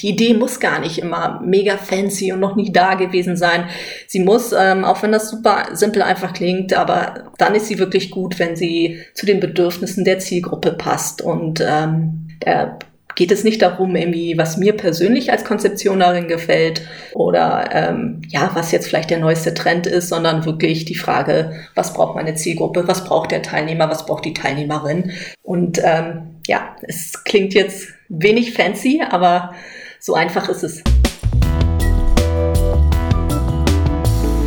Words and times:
die 0.00 0.10
Idee 0.10 0.34
muss 0.34 0.60
gar 0.60 0.80
nicht 0.80 0.98
immer 0.98 1.40
mega 1.44 1.76
fancy 1.76 2.32
und 2.32 2.40
noch 2.40 2.56
nie 2.56 2.72
da 2.72 2.94
gewesen 2.94 3.36
sein. 3.36 3.68
Sie 4.06 4.20
muss, 4.20 4.52
ähm, 4.52 4.84
auch 4.84 5.02
wenn 5.02 5.12
das 5.12 5.30
super 5.30 5.68
simpel 5.72 6.02
einfach 6.02 6.32
klingt, 6.32 6.72
aber 6.72 7.30
dann 7.38 7.54
ist 7.54 7.66
sie 7.66 7.78
wirklich 7.78 8.10
gut, 8.10 8.38
wenn 8.38 8.56
sie 8.56 9.00
zu 9.14 9.26
den 9.26 9.40
Bedürfnissen 9.40 10.04
der 10.04 10.18
Zielgruppe 10.18 10.72
passt. 10.72 11.22
Und 11.22 11.60
ähm, 11.66 12.28
der 12.44 12.78
geht 13.18 13.32
es 13.32 13.42
nicht 13.42 13.62
darum, 13.62 13.96
irgendwie, 13.96 14.38
was 14.38 14.58
mir 14.58 14.76
persönlich 14.76 15.32
als 15.32 15.44
Konzeptionerin 15.44 16.28
gefällt 16.28 16.82
oder 17.14 17.68
ähm, 17.72 18.22
ja, 18.28 18.52
was 18.54 18.70
jetzt 18.70 18.86
vielleicht 18.86 19.10
der 19.10 19.18
neueste 19.18 19.54
Trend 19.54 19.88
ist, 19.88 20.08
sondern 20.08 20.44
wirklich 20.44 20.84
die 20.84 20.94
Frage, 20.94 21.52
was 21.74 21.94
braucht 21.94 22.14
meine 22.14 22.36
Zielgruppe, 22.36 22.86
was 22.86 23.04
braucht 23.04 23.32
der 23.32 23.42
Teilnehmer, 23.42 23.90
was 23.90 24.06
braucht 24.06 24.24
die 24.24 24.34
Teilnehmerin. 24.34 25.10
Und 25.42 25.80
ähm, 25.82 26.36
ja, 26.46 26.76
es 26.82 27.24
klingt 27.24 27.54
jetzt 27.54 27.88
wenig 28.08 28.52
fancy, 28.52 29.02
aber 29.10 29.52
so 30.00 30.14
einfach 30.14 30.48
ist 30.48 30.62
es. 30.62 30.82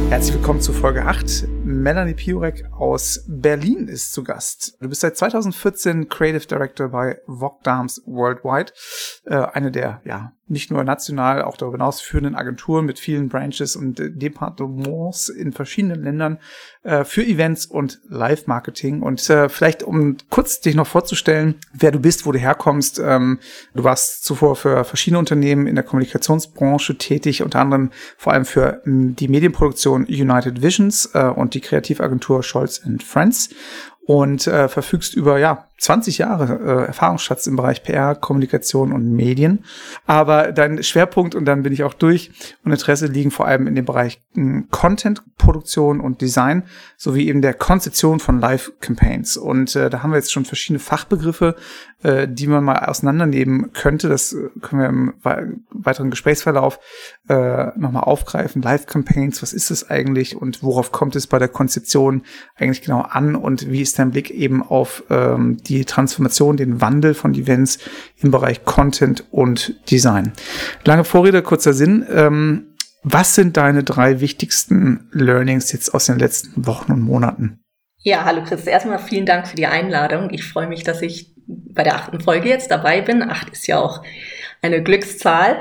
Herzlich 0.09 0.35
willkommen 0.35 0.59
zu 0.59 0.73
Folge 0.73 1.05
8. 1.05 1.47
Melanie 1.63 2.13
Piurek 2.13 2.65
aus 2.73 3.23
Berlin 3.27 3.87
ist 3.87 4.11
zu 4.11 4.23
Gast. 4.23 4.77
Du 4.81 4.89
bist 4.89 5.01
seit 5.01 5.15
2014 5.15 6.09
Creative 6.09 6.45
Director 6.45 6.89
bei 6.89 7.21
Vogue 7.27 7.59
Dams 7.63 8.01
Worldwide, 8.05 8.73
äh, 9.25 9.35
eine 9.53 9.71
der 9.71 10.01
ja 10.03 10.33
nicht 10.51 10.69
nur 10.69 10.83
national, 10.83 11.41
auch 11.41 11.57
darüber 11.57 11.77
hinaus 11.77 12.01
führenden 12.01 12.35
Agenturen 12.35 12.85
mit 12.85 12.99
vielen 12.99 13.29
Branches 13.29 13.75
und 13.75 13.99
äh, 13.99 14.11
Departements 14.11 15.29
in 15.29 15.53
verschiedenen 15.53 16.03
Ländern 16.03 16.37
äh, 16.83 17.03
für 17.03 17.25
Events 17.25 17.65
und 17.65 17.99
Live-Marketing. 18.09 19.01
Und 19.01 19.27
äh, 19.29 19.49
vielleicht, 19.49 19.83
um 19.83 20.17
kurz 20.29 20.61
dich 20.61 20.75
noch 20.75 20.87
vorzustellen, 20.87 21.55
wer 21.73 21.91
du 21.91 21.99
bist, 21.99 22.25
wo 22.25 22.31
du 22.31 22.39
herkommst. 22.39 22.99
Ähm, 22.99 23.39
du 23.73 23.83
warst 23.83 24.25
zuvor 24.25 24.55
für 24.55 24.83
verschiedene 24.83 25.19
Unternehmen 25.19 25.67
in 25.67 25.75
der 25.75 25.83
Kommunikationsbranche 25.83 26.97
tätig, 26.97 27.41
unter 27.41 27.59
anderem 27.59 27.91
vor 28.17 28.33
allem 28.33 28.45
für 28.45 28.81
die 28.85 29.27
Medienproduktion 29.27 30.05
United 30.05 30.61
Visions 30.61 31.09
äh, 31.13 31.23
und 31.23 31.53
die 31.53 31.61
Kreativagentur 31.61 32.43
Scholz 32.43 32.81
Friends 33.05 33.49
und 34.05 34.47
äh, 34.47 34.67
verfügst 34.67 35.13
über 35.13 35.39
ja 35.39 35.67
20 35.81 36.19
Jahre 36.19 36.59
äh, 36.59 36.85
Erfahrungsschatz 36.87 37.47
im 37.47 37.55
Bereich 37.55 37.81
PR, 37.81 38.13
Kommunikation 38.13 38.93
und 38.93 39.11
Medien. 39.11 39.65
Aber 40.05 40.51
dein 40.51 40.83
Schwerpunkt, 40.83 41.33
und 41.33 41.45
dann 41.45 41.63
bin 41.63 41.73
ich 41.73 41.83
auch 41.83 41.95
durch, 41.95 42.31
und 42.63 42.71
Interesse 42.71 43.07
liegen 43.07 43.31
vor 43.31 43.47
allem 43.47 43.65
in 43.65 43.73
dem 43.73 43.85
Bereich 43.85 44.21
hm, 44.35 44.67
Content-Produktion 44.69 45.99
und 45.99 46.21
Design, 46.21 46.63
sowie 46.97 47.27
eben 47.27 47.41
der 47.41 47.55
Konzeption 47.55 48.19
von 48.19 48.39
Live-Campaigns. 48.39 49.37
Und 49.37 49.75
äh, 49.75 49.89
da 49.89 50.03
haben 50.03 50.11
wir 50.11 50.17
jetzt 50.17 50.31
schon 50.31 50.45
verschiedene 50.45 50.77
Fachbegriffe, 50.77 51.55
äh, 52.03 52.27
die 52.27 52.45
man 52.45 52.63
mal 52.63 52.85
auseinandernehmen 52.85 53.73
könnte. 53.73 54.07
Das 54.07 54.33
äh, 54.33 54.49
können 54.61 54.81
wir 54.81 54.89
im 54.89 55.13
weiteren 55.71 56.11
Gesprächsverlauf 56.11 56.79
äh, 57.27 57.67
nochmal 57.75 58.03
aufgreifen. 58.03 58.61
Live-Campaigns, 58.61 59.41
was 59.41 59.51
ist 59.51 59.71
es 59.71 59.89
eigentlich 59.89 60.35
und 60.35 60.61
worauf 60.61 60.91
kommt 60.91 61.15
es 61.15 61.25
bei 61.25 61.39
der 61.39 61.47
Konzeption 61.47 62.21
eigentlich 62.55 62.83
genau 62.83 63.01
an 63.01 63.35
und 63.35 63.71
wie 63.71 63.81
ist 63.81 63.97
dein 63.97 64.11
Blick 64.11 64.29
eben 64.29 64.61
auf 64.61 65.03
ähm, 65.09 65.57
die 65.57 65.70
Transformation, 65.85 66.57
den 66.57 66.81
Wandel 66.81 67.13
von 67.13 67.33
Events 67.33 67.79
im 68.21 68.31
Bereich 68.31 68.63
Content 68.65 69.25
und 69.31 69.75
Design. 69.89 70.33
Lange 70.85 71.03
Vorrede, 71.03 71.41
kurzer 71.41 71.73
Sinn. 71.73 72.05
Ähm, 72.09 72.67
was 73.03 73.33
sind 73.33 73.57
deine 73.57 73.83
drei 73.83 74.19
wichtigsten 74.19 75.09
Learnings 75.11 75.71
jetzt 75.71 75.93
aus 75.93 76.05
den 76.05 76.19
letzten 76.19 76.67
Wochen 76.67 76.91
und 76.91 77.01
Monaten? 77.01 77.59
Ja, 78.03 78.25
hallo 78.25 78.43
Chris. 78.43 78.65
Erstmal 78.65 78.99
vielen 78.99 79.25
Dank 79.25 79.47
für 79.47 79.55
die 79.55 79.67
Einladung. 79.67 80.29
Ich 80.31 80.43
freue 80.43 80.67
mich, 80.67 80.83
dass 80.83 81.01
ich 81.01 81.35
bei 81.47 81.83
der 81.83 81.95
achten 81.95 82.19
Folge 82.19 82.49
jetzt 82.49 82.71
dabei 82.71 83.01
bin. 83.01 83.21
Acht 83.21 83.49
ist 83.49 83.67
ja 83.67 83.79
auch 83.79 84.03
eine 84.61 84.83
Glückszahl. 84.83 85.59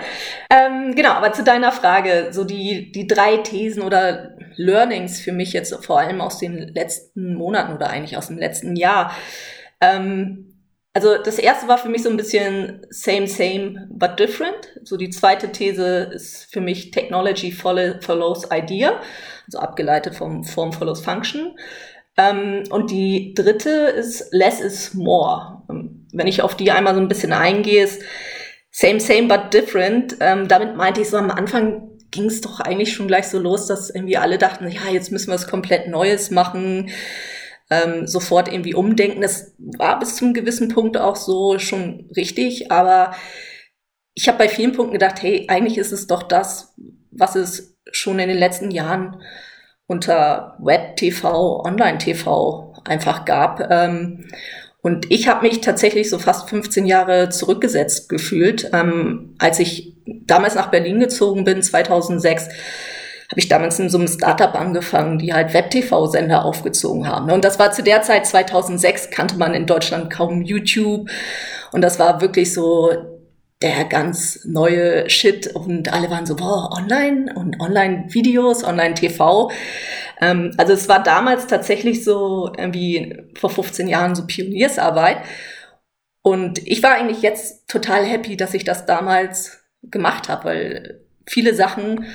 Ähm, 0.51 0.95
genau, 0.95 1.13
aber 1.13 1.33
zu 1.33 1.43
deiner 1.43 1.73
Frage, 1.73 2.29
so 2.31 2.45
die, 2.45 2.93
die 2.93 3.07
drei 3.07 3.39
Thesen 3.39 3.83
oder 3.83 4.37
Learnings 4.57 5.21
für 5.21 5.33
mich 5.33 5.53
jetzt 5.53 5.75
vor 5.85 6.01
allem 6.01 6.21
aus 6.21 6.39
den 6.39 6.59
letzten 6.59 7.35
Monaten 7.35 7.75
oder 7.75 7.89
eigentlich 7.89 8.17
aus 8.17 8.29
dem 8.29 8.39
letzten 8.39 8.77
Jahr. 8.77 9.15
Ähm, 9.81 10.51
also 10.93 11.19
das 11.23 11.39
erste 11.39 11.69
war 11.69 11.79
für 11.79 11.89
mich 11.89 12.03
so 12.03 12.11
ein 12.11 12.17
bisschen 12.17 12.85
same, 12.91 13.29
same, 13.29 13.89
but 13.91 14.19
different. 14.19 14.81
So 14.83 14.97
die 14.97 15.11
zweite 15.11 15.53
These 15.53 16.11
ist 16.13 16.53
für 16.53 16.61
mich 16.61 16.91
Technology 16.91 17.53
follows 17.53 18.49
Idea, 18.53 19.01
also 19.47 19.59
abgeleitet 19.61 20.17
vom 20.17 20.43
Form 20.45 20.73
follows 20.73 21.01
Function. 21.01 21.57
Ähm, 22.17 22.65
und 22.71 22.91
die 22.91 23.35
dritte 23.35 23.71
ist 23.71 24.33
less 24.33 24.61
is 24.61 24.95
more. 24.95 25.63
Ähm, 25.71 26.09
wenn 26.13 26.27
ich 26.27 26.43
auf 26.43 26.57
die 26.57 26.73
einmal 26.73 26.95
so 26.95 27.01
ein 27.01 27.09
bisschen 27.09 27.33
eingehe, 27.33 27.85
ist 27.85 28.03
same, 28.73 28.99
same, 28.99 29.29
but 29.29 29.55
different. 29.55 30.17
Ähm, 30.19 30.49
damit 30.49 30.77
meinte 30.77 31.01
ich 31.01 31.09
so 31.09 31.19
am 31.19 31.31
Anfang 31.31 31.87
ging 32.11 32.25
es 32.25 32.41
doch 32.41 32.59
eigentlich 32.59 32.93
schon 32.93 33.07
gleich 33.07 33.29
so 33.29 33.39
los, 33.39 33.69
dass 33.69 33.91
irgendwie 33.91 34.17
alle 34.17 34.39
dachten, 34.39 34.69
ja, 34.69 34.91
jetzt 34.91 35.13
müssen 35.13 35.29
wir 35.29 35.35
was 35.35 35.47
komplett 35.47 35.87
Neues 35.87 36.33
machen 36.33 36.91
ähm, 37.71 38.07
sofort 38.07 38.53
irgendwie 38.53 38.75
umdenken. 38.75 39.23
Das 39.23 39.55
war 39.59 39.99
bis 39.99 40.17
zum 40.17 40.35
gewissen 40.35 40.69
Punkt 40.69 40.97
auch 40.99 41.17
so 41.17 41.59
schon 41.59 42.11
richtig, 42.17 42.71
aber 42.71 43.15
ich 44.15 44.29
habe 44.29 44.39
bei 44.39 44.49
vielen 44.49 44.73
Punkten 44.73 44.95
gedacht, 44.95 45.23
hey, 45.23 45.47
eigentlich 45.49 45.79
ist 45.79 45.93
es 45.93 46.07
doch 46.07 46.25
das, 46.25 46.75
was 47.11 47.37
es 47.37 47.79
schon 47.93 48.19
in 48.19 48.29
den 48.29 48.39
letzten 48.39 48.71
Jahren 48.71 49.23
unter 49.87 50.57
Web-TV, 50.61 51.65
Online-TV 51.65 52.75
einfach 52.85 53.25
gab. 53.25 53.71
Ähm, 53.71 54.29
und 54.83 55.11
ich 55.11 55.29
habe 55.29 55.47
mich 55.47 55.61
tatsächlich 55.61 56.09
so 56.09 56.19
fast 56.19 56.49
15 56.49 56.87
Jahre 56.87 57.29
zurückgesetzt 57.29 58.09
gefühlt, 58.09 58.71
ähm, 58.73 59.35
als 59.39 59.59
ich 59.59 59.97
damals 60.07 60.55
nach 60.55 60.71
Berlin 60.71 61.01
gezogen 61.01 61.45
bin, 61.45 61.63
2006 61.63 62.49
habe 63.31 63.39
ich 63.39 63.49
damals 63.49 63.79
in 63.79 63.89
so 63.89 63.97
einem 63.97 64.09
Startup 64.09 64.55
angefangen, 64.57 65.19
die 65.19 65.33
halt 65.33 65.55
Web-TV-Sender 65.55 66.45
aufgezogen 66.45 67.07
haben. 67.07 67.31
Und 67.31 67.45
das 67.45 67.61
war 67.61 67.71
zu 67.71 67.85
der 67.85 68.03
Zeit 68.03 68.27
2006, 68.27 69.11
kannte 69.11 69.37
man 69.37 69.55
in 69.55 69.67
Deutschland 69.67 70.11
kaum 70.11 70.43
YouTube. 70.43 71.09
Und 71.71 71.83
das 71.83 72.01
war 72.01 72.21
wirklich 72.21 72.53
so 72.53 72.91
der 73.63 73.85
ganz 73.85 74.45
neue 74.45 75.09
Shit 75.09 75.55
und 75.55 75.93
alle 75.93 76.11
waren 76.11 76.27
so, 76.27 76.35
boah, 76.35 76.71
online 76.77 77.33
und 77.37 77.61
Online-Videos, 77.61 78.65
Online-TV. 78.65 79.53
Ähm, 80.21 80.53
also 80.57 80.73
es 80.73 80.89
war 80.89 81.03
damals 81.03 81.47
tatsächlich 81.47 82.03
so 82.03 82.51
wie 82.71 83.17
vor 83.39 83.51
15 83.51 83.87
Jahren 83.87 84.17
so 84.17 84.27
Pioniersarbeit. 84.27 85.19
Und 86.23 86.67
ich 86.67 86.83
war 86.83 86.95
eigentlich 86.95 87.23
jetzt 87.23 87.69
total 87.69 88.05
happy, 88.05 88.37
dass 88.37 88.55
ich 88.55 88.65
das 88.65 88.87
damals 88.87 89.63
gemacht 89.83 90.29
habe, 90.29 90.45
weil 90.47 91.01
viele 91.27 91.55
Sachen 91.55 92.07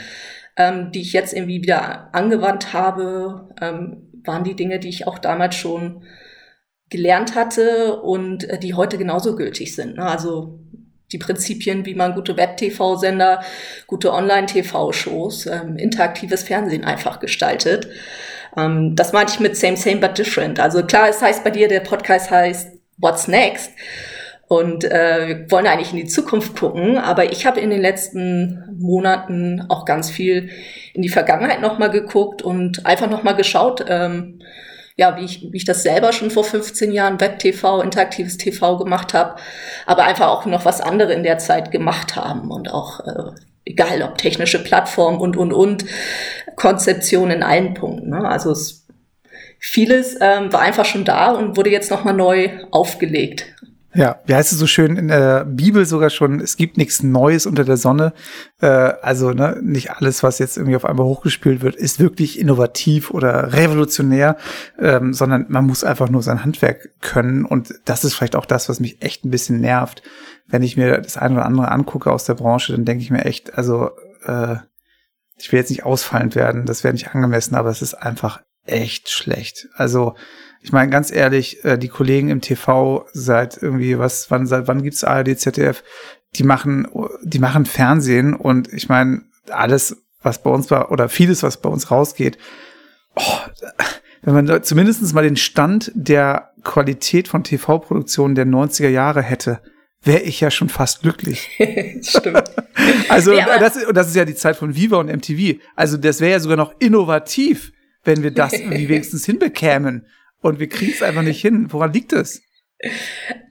ähm, 0.57 0.91
die 0.91 1.01
ich 1.01 1.13
jetzt 1.13 1.33
irgendwie 1.33 1.61
wieder 1.61 2.09
angewandt 2.13 2.73
habe, 2.73 3.49
ähm, 3.61 4.11
waren 4.23 4.43
die 4.43 4.55
Dinge, 4.55 4.79
die 4.79 4.89
ich 4.89 5.07
auch 5.07 5.19
damals 5.19 5.55
schon 5.55 6.03
gelernt 6.89 7.35
hatte 7.35 8.01
und 8.01 8.43
äh, 8.49 8.59
die 8.59 8.73
heute 8.73 8.97
genauso 8.97 9.35
gültig 9.35 9.75
sind. 9.75 9.97
Ne? 9.97 10.05
Also 10.05 10.59
die 11.11 11.17
Prinzipien, 11.17 11.85
wie 11.85 11.95
man 11.95 12.15
gute 12.15 12.37
Web-TV-Sender, 12.37 13.43
gute 13.87 14.13
Online-TV-Shows, 14.13 15.47
ähm, 15.47 15.77
interaktives 15.77 16.43
Fernsehen 16.43 16.83
einfach 16.83 17.19
gestaltet. 17.19 17.89
Ähm, 18.57 18.95
das 18.95 19.13
meinte 19.13 19.33
ich 19.33 19.39
mit 19.39 19.57
Same, 19.57 19.77
Same, 19.77 19.97
but 19.97 20.17
Different. 20.17 20.59
Also 20.59 20.83
klar, 20.83 21.09
es 21.09 21.21
heißt 21.21 21.43
bei 21.43 21.51
dir, 21.51 21.67
der 21.67 21.81
Podcast 21.81 22.31
heißt 22.31 22.71
What's 22.97 23.27
Next? 23.27 23.71
Und 24.47 24.83
äh, 24.83 25.27
wir 25.27 25.51
wollen 25.51 25.65
eigentlich 25.65 25.91
in 25.91 25.97
die 25.97 26.05
Zukunft 26.05 26.55
gucken, 26.55 26.97
aber 26.97 27.31
ich 27.31 27.45
habe 27.47 27.59
in 27.59 27.71
den 27.71 27.81
letzten 27.81 28.63
Monaten 28.77 29.65
auch 29.69 29.85
ganz 29.85 30.11
viel 30.11 30.49
in 30.93 31.01
die 31.01 31.09
Vergangenheit 31.09 31.61
nochmal 31.61 31.89
geguckt 31.89 32.43
und 32.43 32.85
einfach 32.85 33.09
nochmal 33.09 33.35
geschaut, 33.35 33.83
ähm, 33.87 34.39
ja, 34.97 35.17
wie 35.17 35.25
ich, 35.25 35.47
wie 35.51 35.57
ich 35.57 35.65
das 35.65 35.83
selber 35.83 36.13
schon 36.13 36.31
vor 36.31 36.43
15 36.43 36.91
Jahren 36.91 37.19
Web-TV, 37.19 37.81
interaktives 37.81 38.37
TV 38.37 38.77
gemacht 38.77 39.13
habe, 39.13 39.35
aber 39.85 40.03
einfach 40.03 40.27
auch 40.27 40.45
noch 40.45 40.63
was 40.63 40.79
andere 40.79 41.13
in 41.13 41.23
der 41.23 41.37
Zeit 41.37 41.71
gemacht 41.71 42.15
haben 42.15 42.51
und 42.51 42.71
auch 42.71 43.01
äh, 43.01 43.31
egal 43.65 44.03
ob 44.03 44.17
technische 44.17 44.63
Plattform 44.63 45.19
und 45.19 45.35
und 45.35 45.51
und 45.51 45.85
Konzeption 46.55 47.31
in 47.31 47.43
allen 47.43 47.73
Punkten. 47.73 48.11
Ne? 48.11 48.25
Also 48.25 48.51
es, 48.51 48.85
vieles 49.59 50.17
ähm, 50.21 50.53
war 50.53 50.61
einfach 50.61 50.85
schon 50.85 51.03
da 51.03 51.31
und 51.31 51.57
wurde 51.57 51.71
jetzt 51.71 51.91
nochmal 51.91 52.13
neu 52.13 52.51
aufgelegt. 52.71 53.47
Ja, 53.95 54.19
wie 54.25 54.35
heißt 54.35 54.51
es 54.51 54.59
so 54.59 54.67
schön 54.67 54.97
in 54.97 55.07
der 55.07 55.45
Bibel 55.45 55.85
sogar 55.85 56.09
schon, 56.09 56.41
es 56.41 56.57
gibt 56.57 56.75
nichts 56.75 57.01
Neues 57.01 57.45
unter 57.45 57.63
der 57.63 57.77
Sonne. 57.77 58.11
Äh, 58.59 58.67
also 58.67 59.31
ne, 59.31 59.57
nicht 59.63 59.91
alles, 59.91 60.21
was 60.21 60.37
jetzt 60.37 60.57
irgendwie 60.57 60.75
auf 60.75 60.83
einmal 60.83 61.05
hochgespielt 61.05 61.61
wird, 61.61 61.75
ist 61.75 62.01
wirklich 62.01 62.37
innovativ 62.37 63.09
oder 63.11 63.53
revolutionär, 63.53 64.35
ähm, 64.77 65.13
sondern 65.13 65.45
man 65.47 65.65
muss 65.65 65.85
einfach 65.85 66.09
nur 66.09 66.21
sein 66.21 66.43
Handwerk 66.43 66.89
können. 66.99 67.45
Und 67.45 67.73
das 67.85 68.03
ist 68.03 68.15
vielleicht 68.15 68.35
auch 68.35 68.45
das, 68.45 68.67
was 68.67 68.81
mich 68.81 69.01
echt 69.01 69.23
ein 69.23 69.31
bisschen 69.31 69.61
nervt. 69.61 70.03
Wenn 70.45 70.61
ich 70.61 70.75
mir 70.75 70.99
das 70.99 71.15
eine 71.15 71.35
oder 71.35 71.45
andere 71.45 71.71
angucke 71.71 72.11
aus 72.11 72.25
der 72.25 72.33
Branche, 72.33 72.73
dann 72.73 72.83
denke 72.83 73.01
ich 73.01 73.11
mir 73.11 73.23
echt, 73.23 73.57
also 73.57 73.91
äh, 74.25 74.57
ich 75.37 75.53
will 75.53 75.59
jetzt 75.59 75.69
nicht 75.69 75.85
ausfallend 75.85 76.35
werden, 76.35 76.65
das 76.65 76.83
wäre 76.83 76.93
nicht 76.93 77.15
angemessen, 77.15 77.55
aber 77.55 77.69
es 77.69 77.81
ist 77.81 77.93
einfach 77.93 78.41
echt 78.65 79.09
schlecht. 79.09 79.69
Also 79.75 80.15
ich 80.65 80.71
meine, 80.71 80.89
ganz 80.89 81.11
ehrlich, 81.11 81.63
äh, 81.63 81.77
die 81.77 81.87
Kollegen 81.87 82.29
im 82.29 82.41
TV 82.41 83.05
seit 83.13 83.61
irgendwie, 83.61 83.99
was, 83.99 84.29
wann, 84.31 84.47
seit 84.47 84.67
wann 84.67 84.83
gibt's 84.83 85.03
ARD, 85.03 85.39
ZDF? 85.39 85.83
die 86.37 86.43
machen, 86.43 86.87
die 87.23 87.39
machen 87.39 87.65
Fernsehen 87.65 88.33
und 88.33 88.71
ich 88.73 88.89
meine, 88.89 89.23
alles, 89.49 90.03
was 90.21 90.41
bei 90.41 90.49
uns 90.49 90.69
war, 90.71 90.91
oder 90.91 91.09
vieles, 91.09 91.43
was 91.43 91.61
bei 91.61 91.69
uns 91.69 91.91
rausgeht, 91.91 92.37
oh, 93.15 93.37
wenn 94.21 94.33
man 94.33 94.63
zumindest 94.63 95.13
mal 95.13 95.23
den 95.23 95.37
Stand 95.37 95.91
der 95.93 96.51
Qualität 96.63 97.27
von 97.27 97.43
TV-Produktionen 97.43 98.35
der 98.35 98.45
90er 98.45 98.89
Jahre 98.89 99.21
hätte, 99.21 99.61
wäre 100.01 100.21
ich 100.21 100.41
ja 100.41 100.51
schon 100.51 100.69
fast 100.69 101.01
glücklich. 101.01 101.49
Stimmt. 102.01 102.51
also 103.09 103.33
ja, 103.33 103.59
das, 103.59 103.75
ist, 103.75 103.87
das 103.93 104.07
ist 104.07 104.15
ja 104.15 104.25
die 104.25 104.35
Zeit 104.35 104.55
von 104.55 104.75
Viva 104.75 104.97
und 104.97 105.07
MTV. 105.07 105.59
Also 105.75 105.97
das 105.97 106.19
wäre 106.19 106.33
ja 106.33 106.39
sogar 106.39 106.57
noch 106.57 106.73
innovativ, 106.79 107.71
wenn 108.03 108.23
wir 108.23 108.31
das 108.31 108.53
irgendwie 108.53 108.89
wenigstens 108.89 109.25
hinbekämen. 109.25 110.07
Und 110.45 110.59
wir 110.59 110.69
kriegen 110.69 110.91
es 110.91 111.01
einfach 111.01 111.23
nicht 111.23 111.41
hin. 111.41 111.73
Woran 111.73 111.91
liegt 111.91 112.13
es? 112.13 112.43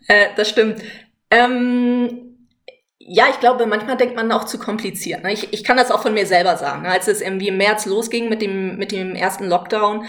Äh, 0.07 0.29
das 0.37 0.49
stimmt. 0.49 0.81
Ähm, 1.29 2.37
ja, 3.01 3.27
ich 3.31 3.41
glaube, 3.41 3.67
manchmal 3.67 3.97
denkt 3.97 4.15
man 4.15 4.31
auch 4.31 4.45
zu 4.45 4.61
kompliziert. 4.61 5.25
Ne? 5.25 5.33
Ich, 5.33 5.53
ich 5.53 5.65
kann 5.65 5.77
das 5.77 5.91
auch 5.91 6.03
von 6.03 6.15
mir 6.15 6.25
selber 6.25 6.57
sagen. 6.57 6.83
Ne? 6.83 6.91
Als 6.91 7.09
es 7.09 7.21
irgendwie 7.21 7.49
im 7.49 7.57
März 7.57 7.87
losging 7.87 8.29
mit 8.29 8.41
dem, 8.41 8.77
mit 8.77 8.93
dem 8.93 9.17
ersten 9.17 9.47
Lockdown, 9.47 10.05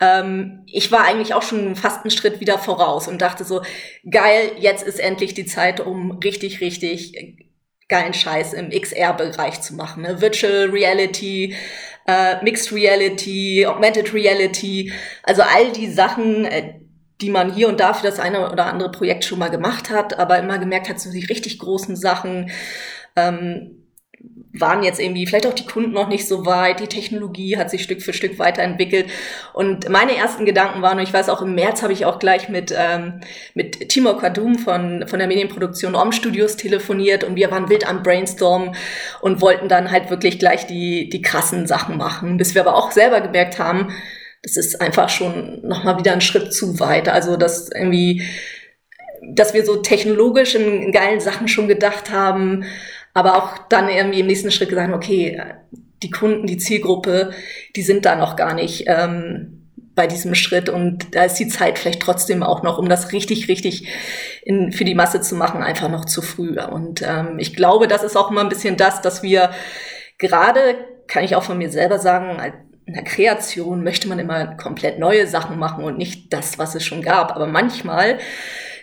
ähm, 0.00 0.64
ich 0.66 0.90
war 0.90 1.04
eigentlich 1.04 1.34
auch 1.34 1.42
schon 1.42 1.76
fast 1.76 2.02
einen 2.02 2.10
Schritt 2.10 2.40
wieder 2.40 2.58
voraus 2.58 3.06
und 3.06 3.22
dachte 3.22 3.44
so, 3.44 3.62
geil, 4.10 4.50
jetzt 4.58 4.84
ist 4.84 4.98
endlich 4.98 5.34
die 5.34 5.46
Zeit, 5.46 5.78
um 5.78 6.18
richtig, 6.18 6.60
richtig 6.60 7.14
geilen 7.88 8.12
Scheiß 8.12 8.54
im 8.54 8.70
XR-Bereich 8.70 9.60
zu 9.60 9.74
machen. 9.74 10.02
Ne? 10.02 10.20
Virtual 10.20 10.68
Reality, 10.70 11.54
äh, 12.08 12.42
Mixed 12.42 12.72
Reality, 12.72 13.66
Augmented 13.66 14.12
Reality, 14.14 14.92
also 15.22 15.42
all 15.42 15.70
die 15.72 15.90
Sachen, 15.90 16.46
äh, 16.46 16.80
die 17.20 17.30
man 17.30 17.52
hier 17.52 17.68
und 17.68 17.78
da 17.80 17.92
für 17.92 18.06
das 18.06 18.18
eine 18.18 18.50
oder 18.50 18.66
andere 18.66 18.90
Projekt 18.90 19.24
schon 19.24 19.38
mal 19.38 19.50
gemacht 19.50 19.90
hat, 19.90 20.18
aber 20.18 20.38
immer 20.38 20.58
gemerkt 20.58 20.88
hat, 20.88 20.98
so 21.00 21.12
die 21.12 21.24
richtig 21.26 21.58
großen 21.58 21.96
Sachen 21.96 22.50
ähm, 23.14 23.77
waren 24.60 24.82
jetzt 24.82 25.00
irgendwie 25.00 25.26
vielleicht 25.26 25.46
auch 25.46 25.54
die 25.54 25.66
Kunden 25.66 25.92
noch 25.92 26.08
nicht 26.08 26.26
so 26.26 26.46
weit, 26.46 26.80
die 26.80 26.86
Technologie 26.86 27.56
hat 27.56 27.70
sich 27.70 27.82
Stück 27.82 28.02
für 28.02 28.12
Stück 28.12 28.38
weiterentwickelt. 28.38 29.06
Und 29.52 29.88
meine 29.88 30.16
ersten 30.16 30.44
Gedanken 30.44 30.82
waren, 30.82 30.98
und 30.98 31.04
ich 31.04 31.12
weiß 31.12 31.28
auch 31.28 31.42
im 31.42 31.54
März 31.54 31.82
habe 31.82 31.92
ich 31.92 32.04
auch 32.06 32.18
gleich 32.18 32.48
mit, 32.48 32.74
ähm, 32.76 33.20
mit 33.54 33.88
Timur 33.88 34.18
Kadum 34.18 34.58
von, 34.58 35.06
von 35.06 35.18
der 35.18 35.28
Medienproduktion 35.28 35.94
Om 35.94 36.12
Studios 36.12 36.56
telefoniert 36.56 37.24
und 37.24 37.36
wir 37.36 37.50
waren 37.50 37.68
wild 37.68 37.88
am 37.88 38.02
Brainstorm 38.02 38.74
und 39.20 39.40
wollten 39.40 39.68
dann 39.68 39.90
halt 39.90 40.10
wirklich 40.10 40.38
gleich 40.38 40.66
die, 40.66 41.08
die 41.08 41.22
krassen 41.22 41.66
Sachen 41.66 41.96
machen, 41.96 42.36
bis 42.36 42.54
wir 42.54 42.62
aber 42.62 42.76
auch 42.76 42.92
selber 42.92 43.20
gemerkt 43.20 43.58
haben, 43.58 43.88
das 44.42 44.56
ist 44.56 44.80
einfach 44.80 45.08
schon 45.08 45.60
nochmal 45.66 45.98
wieder 45.98 46.12
ein 46.12 46.20
Schritt 46.20 46.52
zu 46.52 46.78
weit. 46.80 47.08
Also, 47.08 47.36
dass 47.36 47.70
irgendwie, 47.70 48.22
dass 49.34 49.54
wir 49.54 49.64
so 49.64 49.76
technologisch 49.76 50.54
in 50.54 50.92
geilen 50.92 51.20
Sachen 51.20 51.48
schon 51.48 51.68
gedacht 51.68 52.10
haben, 52.10 52.64
aber 53.18 53.36
auch 53.36 53.58
dann 53.68 53.88
irgendwie 53.88 54.20
im 54.20 54.28
nächsten 54.28 54.52
Schritt 54.52 54.68
gesagt, 54.68 54.94
okay, 54.94 55.42
die 56.04 56.10
Kunden, 56.10 56.46
die 56.46 56.56
Zielgruppe, 56.56 57.32
die 57.74 57.82
sind 57.82 58.04
da 58.04 58.14
noch 58.14 58.36
gar 58.36 58.54
nicht 58.54 58.84
ähm, 58.86 59.66
bei 59.96 60.06
diesem 60.06 60.36
Schritt 60.36 60.68
und 60.68 61.16
da 61.16 61.24
ist 61.24 61.34
die 61.34 61.48
Zeit 61.48 61.76
vielleicht 61.76 62.00
trotzdem 62.00 62.44
auch 62.44 62.62
noch, 62.62 62.78
um 62.78 62.88
das 62.88 63.10
richtig, 63.10 63.48
richtig 63.48 63.88
in, 64.44 64.70
für 64.70 64.84
die 64.84 64.94
Masse 64.94 65.20
zu 65.20 65.34
machen, 65.34 65.64
einfach 65.64 65.88
noch 65.88 66.04
zu 66.04 66.22
früh. 66.22 66.60
Und 66.60 67.02
ähm, 67.02 67.40
ich 67.40 67.56
glaube, 67.56 67.88
das 67.88 68.04
ist 68.04 68.16
auch 68.16 68.30
immer 68.30 68.42
ein 68.42 68.48
bisschen 68.48 68.76
das, 68.76 69.02
dass 69.02 69.24
wir 69.24 69.50
gerade, 70.18 70.76
kann 71.08 71.24
ich 71.24 71.34
auch 71.34 71.42
von 71.42 71.58
mir 71.58 71.70
selber 71.70 71.98
sagen, 71.98 72.40
in 72.86 72.94
der 72.94 73.02
Kreation 73.02 73.82
möchte 73.82 74.08
man 74.08 74.20
immer 74.20 74.54
komplett 74.54 75.00
neue 75.00 75.26
Sachen 75.26 75.58
machen 75.58 75.82
und 75.82 75.98
nicht 75.98 76.32
das, 76.32 76.56
was 76.56 76.76
es 76.76 76.84
schon 76.84 77.02
gab. 77.02 77.34
Aber 77.34 77.48
manchmal 77.48 78.18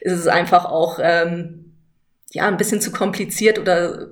ist 0.02 0.20
es 0.20 0.28
einfach 0.28 0.66
auch 0.66 1.00
ähm, 1.02 1.66
ja 2.31 2.46
ein 2.48 2.58
bisschen 2.58 2.81
zu 2.81 2.92
kompliziert 2.92 3.58
oder 3.58 4.10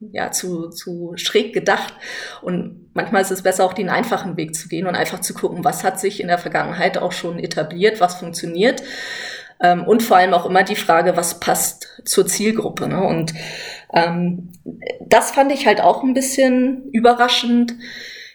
ja 0.00 0.30
zu, 0.30 0.68
zu 0.68 1.12
schräg 1.16 1.52
gedacht. 1.52 1.94
Und 2.42 2.90
manchmal 2.94 3.22
ist 3.22 3.30
es 3.30 3.42
besser, 3.42 3.64
auch 3.64 3.72
den 3.72 3.88
einfachen 3.88 4.36
Weg 4.36 4.54
zu 4.54 4.68
gehen 4.68 4.86
und 4.86 4.94
einfach 4.94 5.20
zu 5.20 5.34
gucken, 5.34 5.64
was 5.64 5.84
hat 5.84 5.98
sich 5.98 6.20
in 6.20 6.28
der 6.28 6.38
Vergangenheit 6.38 6.98
auch 6.98 7.12
schon 7.12 7.38
etabliert, 7.38 8.00
was 8.00 8.16
funktioniert. 8.16 8.82
Ähm, 9.60 9.84
und 9.84 10.02
vor 10.02 10.16
allem 10.16 10.34
auch 10.34 10.46
immer 10.46 10.62
die 10.62 10.76
Frage, 10.76 11.16
was 11.16 11.40
passt 11.40 11.88
zur 12.04 12.26
Zielgruppe. 12.26 12.88
Ne? 12.88 13.02
Und 13.02 13.34
ähm, 13.92 14.52
das 15.06 15.32
fand 15.32 15.52
ich 15.52 15.66
halt 15.66 15.80
auch 15.80 16.02
ein 16.02 16.14
bisschen 16.14 16.88
überraschend 16.90 17.74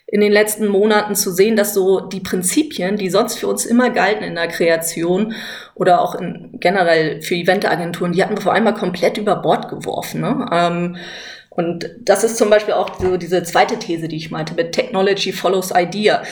in 0.06 0.21
den 0.21 0.31
letzten 0.31 0.68
Monaten 0.68 1.15
zu 1.15 1.31
sehen, 1.31 1.56
dass 1.56 1.74
so 1.74 2.01
die 2.01 2.19
Prinzipien, 2.19 2.98
die 2.98 3.10
sonst 3.10 3.39
für 3.39 3.48
uns 3.48 3.65
immer 3.65 3.89
galten 3.89 4.24
in 4.24 4.36
der 4.36 4.48
Kreation 4.48 5.33
oder 5.74 6.01
auch 6.01 6.13
in, 6.13 6.51
generell 6.60 7.21
für 7.21 7.33
Eventagenturen, 7.33 8.12
die 8.12 8.24
hatten 8.24 8.36
wir 8.36 8.42
vor 8.42 8.54
allem 8.54 8.65
mal 8.65 8.75
komplett 8.75 9.18
über 9.18 9.38
Bord 9.38 9.69
geworfen. 9.69 10.21
Ne? 10.21 10.45
Ähm, 10.51 10.98
und 11.55 11.89
das 12.01 12.23
ist 12.23 12.38
zum 12.38 12.50
Beispiel 12.50 12.73
auch 12.73 13.00
so 13.00 13.17
diese 13.17 13.44
zweite 13.44 13.77
These, 13.77 14.07
die 14.07 14.17
ich 14.17 14.31
meinte, 14.31 14.55
mit 14.55 14.71
Technology 14.71 15.31
follows 15.31 15.71
Idea. 15.75 16.23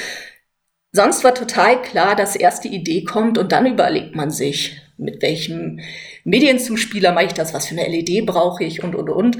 Sonst 0.94 1.24
war 1.24 1.34
total 1.34 1.82
klar, 1.82 2.16
dass 2.16 2.36
erst 2.36 2.64
die 2.64 2.76
Idee 2.76 3.04
kommt 3.04 3.38
und 3.38 3.52
dann 3.52 3.66
überlegt 3.66 4.16
man 4.16 4.30
sich, 4.30 4.82
mit 4.98 5.22
welchem 5.22 5.80
Medienzuspieler 6.26 7.12
mache 7.14 7.26
ich 7.26 7.34
das, 7.34 7.54
was 7.54 7.68
für 7.68 7.80
eine 7.80 7.88
LED 7.88 8.26
brauche 8.26 8.64
ich 8.64 8.84
und, 8.84 8.96
und, 8.96 9.10
und. 9.10 9.38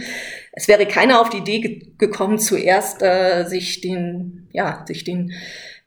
Es 0.54 0.68
wäre 0.68 0.86
keiner 0.86 1.20
auf 1.20 1.30
die 1.30 1.38
Idee 1.38 1.60
ge 1.60 1.88
gekommen, 1.98 2.40
zuerst 2.40 3.02
äh, 3.02 3.46
sich 3.46 3.82
den, 3.82 4.48
ja, 4.54 4.84
sich 4.88 5.04
den 5.04 5.34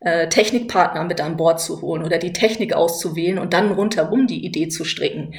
äh, 0.00 0.28
Technikpartner 0.28 1.04
mit 1.04 1.20
an 1.20 1.36
Bord 1.36 1.60
zu 1.60 1.80
holen 1.80 2.04
oder 2.04 2.18
die 2.18 2.32
Technik 2.32 2.74
auszuwählen 2.74 3.38
und 3.38 3.52
dann 3.52 3.72
rundherum 3.72 4.26
die 4.26 4.44
Idee 4.44 4.68
zu 4.68 4.84
stricken. 4.84 5.34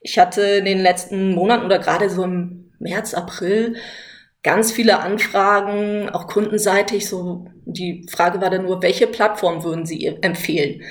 Ich 0.00 0.18
hatte 0.18 0.42
in 0.42 0.64
den 0.66 0.80
letzten 0.80 1.32
Monaten 1.32 1.64
oder 1.64 1.78
gerade 1.78 2.10
so 2.10 2.24
im 2.24 2.63
März, 2.84 3.14
April 3.14 3.74
ganz 4.44 4.70
viele 4.70 5.00
Anfragen, 5.00 6.10
auch 6.10 6.28
kundenseitig. 6.28 7.08
So 7.08 7.46
die 7.64 8.06
Frage 8.08 8.40
war 8.40 8.50
dann 8.50 8.64
nur, 8.64 8.82
welche 8.82 9.08
Plattform 9.08 9.64
würden 9.64 9.86
Sie 9.86 10.06
empfehlen? 10.20 10.82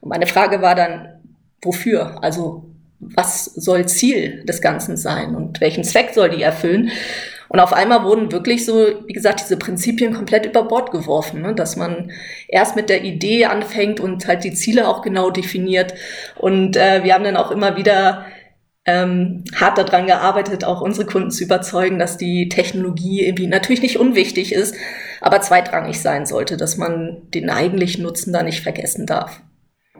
Und 0.00 0.08
meine 0.08 0.26
Frage 0.26 0.60
war 0.60 0.74
dann, 0.74 1.20
wofür? 1.62 2.22
Also 2.22 2.70
was 2.98 3.44
soll 3.44 3.86
Ziel 3.86 4.44
des 4.46 4.62
Ganzen 4.62 4.96
sein 4.96 5.34
und 5.34 5.60
welchen 5.60 5.84
Zweck 5.84 6.10
soll 6.14 6.30
die 6.30 6.42
erfüllen? 6.42 6.90
Und 7.48 7.60
auf 7.60 7.74
einmal 7.74 8.02
wurden 8.02 8.32
wirklich 8.32 8.64
so, 8.64 8.86
wie 9.06 9.12
gesagt, 9.12 9.40
diese 9.40 9.58
Prinzipien 9.58 10.14
komplett 10.14 10.46
über 10.46 10.64
Bord 10.64 10.90
geworfen, 10.90 11.42
ne? 11.42 11.54
dass 11.54 11.76
man 11.76 12.10
erst 12.48 12.74
mit 12.74 12.88
der 12.88 13.04
Idee 13.04 13.44
anfängt 13.44 14.00
und 14.00 14.26
halt 14.26 14.44
die 14.44 14.54
Ziele 14.54 14.88
auch 14.88 15.02
genau 15.02 15.30
definiert. 15.30 15.94
Und 16.36 16.76
äh, 16.76 17.04
wir 17.04 17.12
haben 17.12 17.24
dann 17.24 17.36
auch 17.36 17.50
immer 17.50 17.76
wieder 17.76 18.24
ähm, 18.86 19.44
hart 19.54 19.78
daran 19.78 20.06
gearbeitet, 20.06 20.64
auch 20.64 20.80
unsere 20.80 21.06
Kunden 21.06 21.30
zu 21.30 21.44
überzeugen, 21.44 21.98
dass 21.98 22.18
die 22.18 22.48
Technologie 22.48 23.24
irgendwie 23.24 23.46
natürlich 23.46 23.82
nicht 23.82 23.98
unwichtig 23.98 24.52
ist, 24.52 24.74
aber 25.20 25.40
zweitrangig 25.40 26.00
sein 26.00 26.26
sollte, 26.26 26.56
dass 26.56 26.76
man 26.76 27.22
den 27.32 27.48
eigentlichen 27.48 28.02
Nutzen 28.02 28.32
da 28.32 28.42
nicht 28.42 28.62
vergessen 28.62 29.06
darf. 29.06 29.40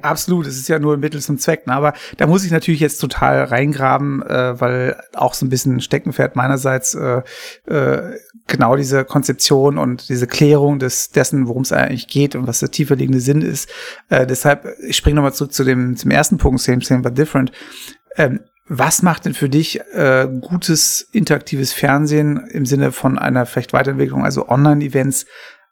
Absolut, 0.03 0.47
es 0.47 0.59
ist 0.59 0.69
ja 0.69 0.79
nur 0.79 0.95
ein 0.95 1.01
Mittel 1.01 1.23
zum 1.23 1.39
Zweck. 1.39 1.67
Ne? 1.67 1.73
Aber 1.73 1.95
da 2.19 2.27
muss 2.27 2.45
ich 2.45 2.51
natürlich 2.51 2.81
jetzt 2.81 2.99
total 2.99 3.45
reingraben, 3.45 4.23
äh, 4.23 4.61
weil 4.61 5.01
auch 5.15 5.33
so 5.33 5.47
ein 5.47 5.49
bisschen 5.49 5.81
Steckenpferd 5.81 6.37
meinerseits 6.37 6.95
äh, 6.95 7.23
äh, 7.67 8.19
genau 8.47 8.77
diese 8.77 9.07
Konzeption 9.07 9.79
und 9.79 10.11
diese 10.11 10.27
Klärung 10.27 10.79
des 10.79 11.11
dessen, 11.11 11.49
worum 11.49 11.63
es 11.63 11.73
eigentlich 11.73 12.07
geht 12.07 12.35
und 12.35 12.47
was 12.47 12.61
der 12.61 12.71
tiefer 12.71 12.97
liegende 12.97 13.21
Sinn 13.21 13.41
ist. 13.41 13.71
Äh, 14.11 14.27
deshalb, 14.27 14.67
ich 14.87 14.95
springe 14.95 15.17
nochmal 15.17 15.33
zurück 15.33 15.55
zu 15.55 15.65
dem 15.65 15.97
zum 15.97 16.11
ersten 16.11 16.37
Punkt, 16.37 16.61
same, 16.61 16.83
same, 16.83 17.01
but 17.01 17.17
different. 17.17 17.51
Ähm, 18.17 18.41
was 18.67 19.03
macht 19.03 19.27
denn 19.27 19.35
für 19.35 19.49
dich 19.49 19.81
äh, 19.93 20.29
gutes 20.41 21.09
interaktives 21.13 21.73
Fernsehen 21.73 22.47
im 22.51 22.65
Sinne 22.65 22.93
von 22.93 23.19
einer 23.19 23.47
vielleicht 23.47 23.73
Weiterentwicklung, 23.73 24.25
also 24.25 24.49
Online-Events 24.49 25.27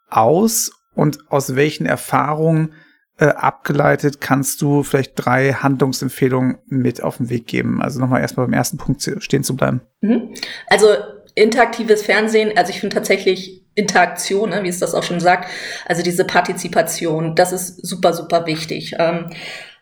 aus 0.09 0.71
und 0.93 1.19
aus 1.31 1.55
welchen 1.55 1.85
Erfahrungen 1.85 2.73
äh, 3.17 3.25
abgeleitet 3.25 4.21
kannst 4.21 4.61
du 4.61 4.83
vielleicht 4.83 5.13
drei 5.15 5.53
Handlungsempfehlungen 5.53 6.57
mit 6.67 7.01
auf 7.01 7.17
den 7.17 7.29
Weg 7.29 7.47
geben? 7.47 7.81
Also 7.81 7.99
nochmal 7.99 8.21
erstmal 8.21 8.45
beim 8.45 8.53
ersten 8.53 8.77
Punkt 8.77 9.01
stehen 9.19 9.43
zu 9.43 9.55
bleiben. 9.55 9.81
Mhm. 10.01 10.33
Also 10.67 10.87
interaktives 11.35 12.03
Fernsehen, 12.03 12.55
also 12.55 12.71
ich 12.71 12.79
finde 12.79 12.95
tatsächlich 12.95 13.65
Interaktion, 13.75 14.51
ne, 14.51 14.63
wie 14.63 14.69
es 14.69 14.79
das 14.79 14.93
auch 14.93 15.03
schon 15.03 15.19
sagt, 15.19 15.49
also 15.87 16.03
diese 16.03 16.25
Partizipation, 16.25 17.35
das 17.35 17.51
ist 17.51 17.85
super, 17.85 18.13
super 18.13 18.45
wichtig. 18.45 18.95
Ähm, 18.99 19.31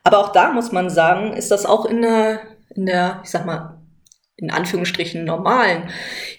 aber 0.04 0.20
auch 0.20 0.32
da 0.32 0.52
muss 0.52 0.72
man 0.72 0.90
sagen, 0.90 1.34
ist 1.34 1.52
das 1.52 1.66
auch 1.66 1.86
in 1.86 2.02
der, 2.02 2.40
in 2.76 2.86
der, 2.86 3.22
ich 3.24 3.30
sag 3.30 3.46
mal, 3.46 3.78
in 4.38 4.50
Anführungsstrichen 4.50 5.24
normalen 5.24 5.90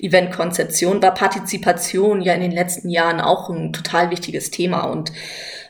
Eventkonzeption 0.00 1.00
war 1.02 1.14
Partizipation 1.14 2.20
ja 2.20 2.34
in 2.34 2.40
den 2.40 2.50
letzten 2.50 2.88
Jahren 2.88 3.20
auch 3.20 3.48
ein 3.48 3.72
total 3.72 4.10
wichtiges 4.10 4.50
Thema. 4.50 4.82
Und 4.84 5.12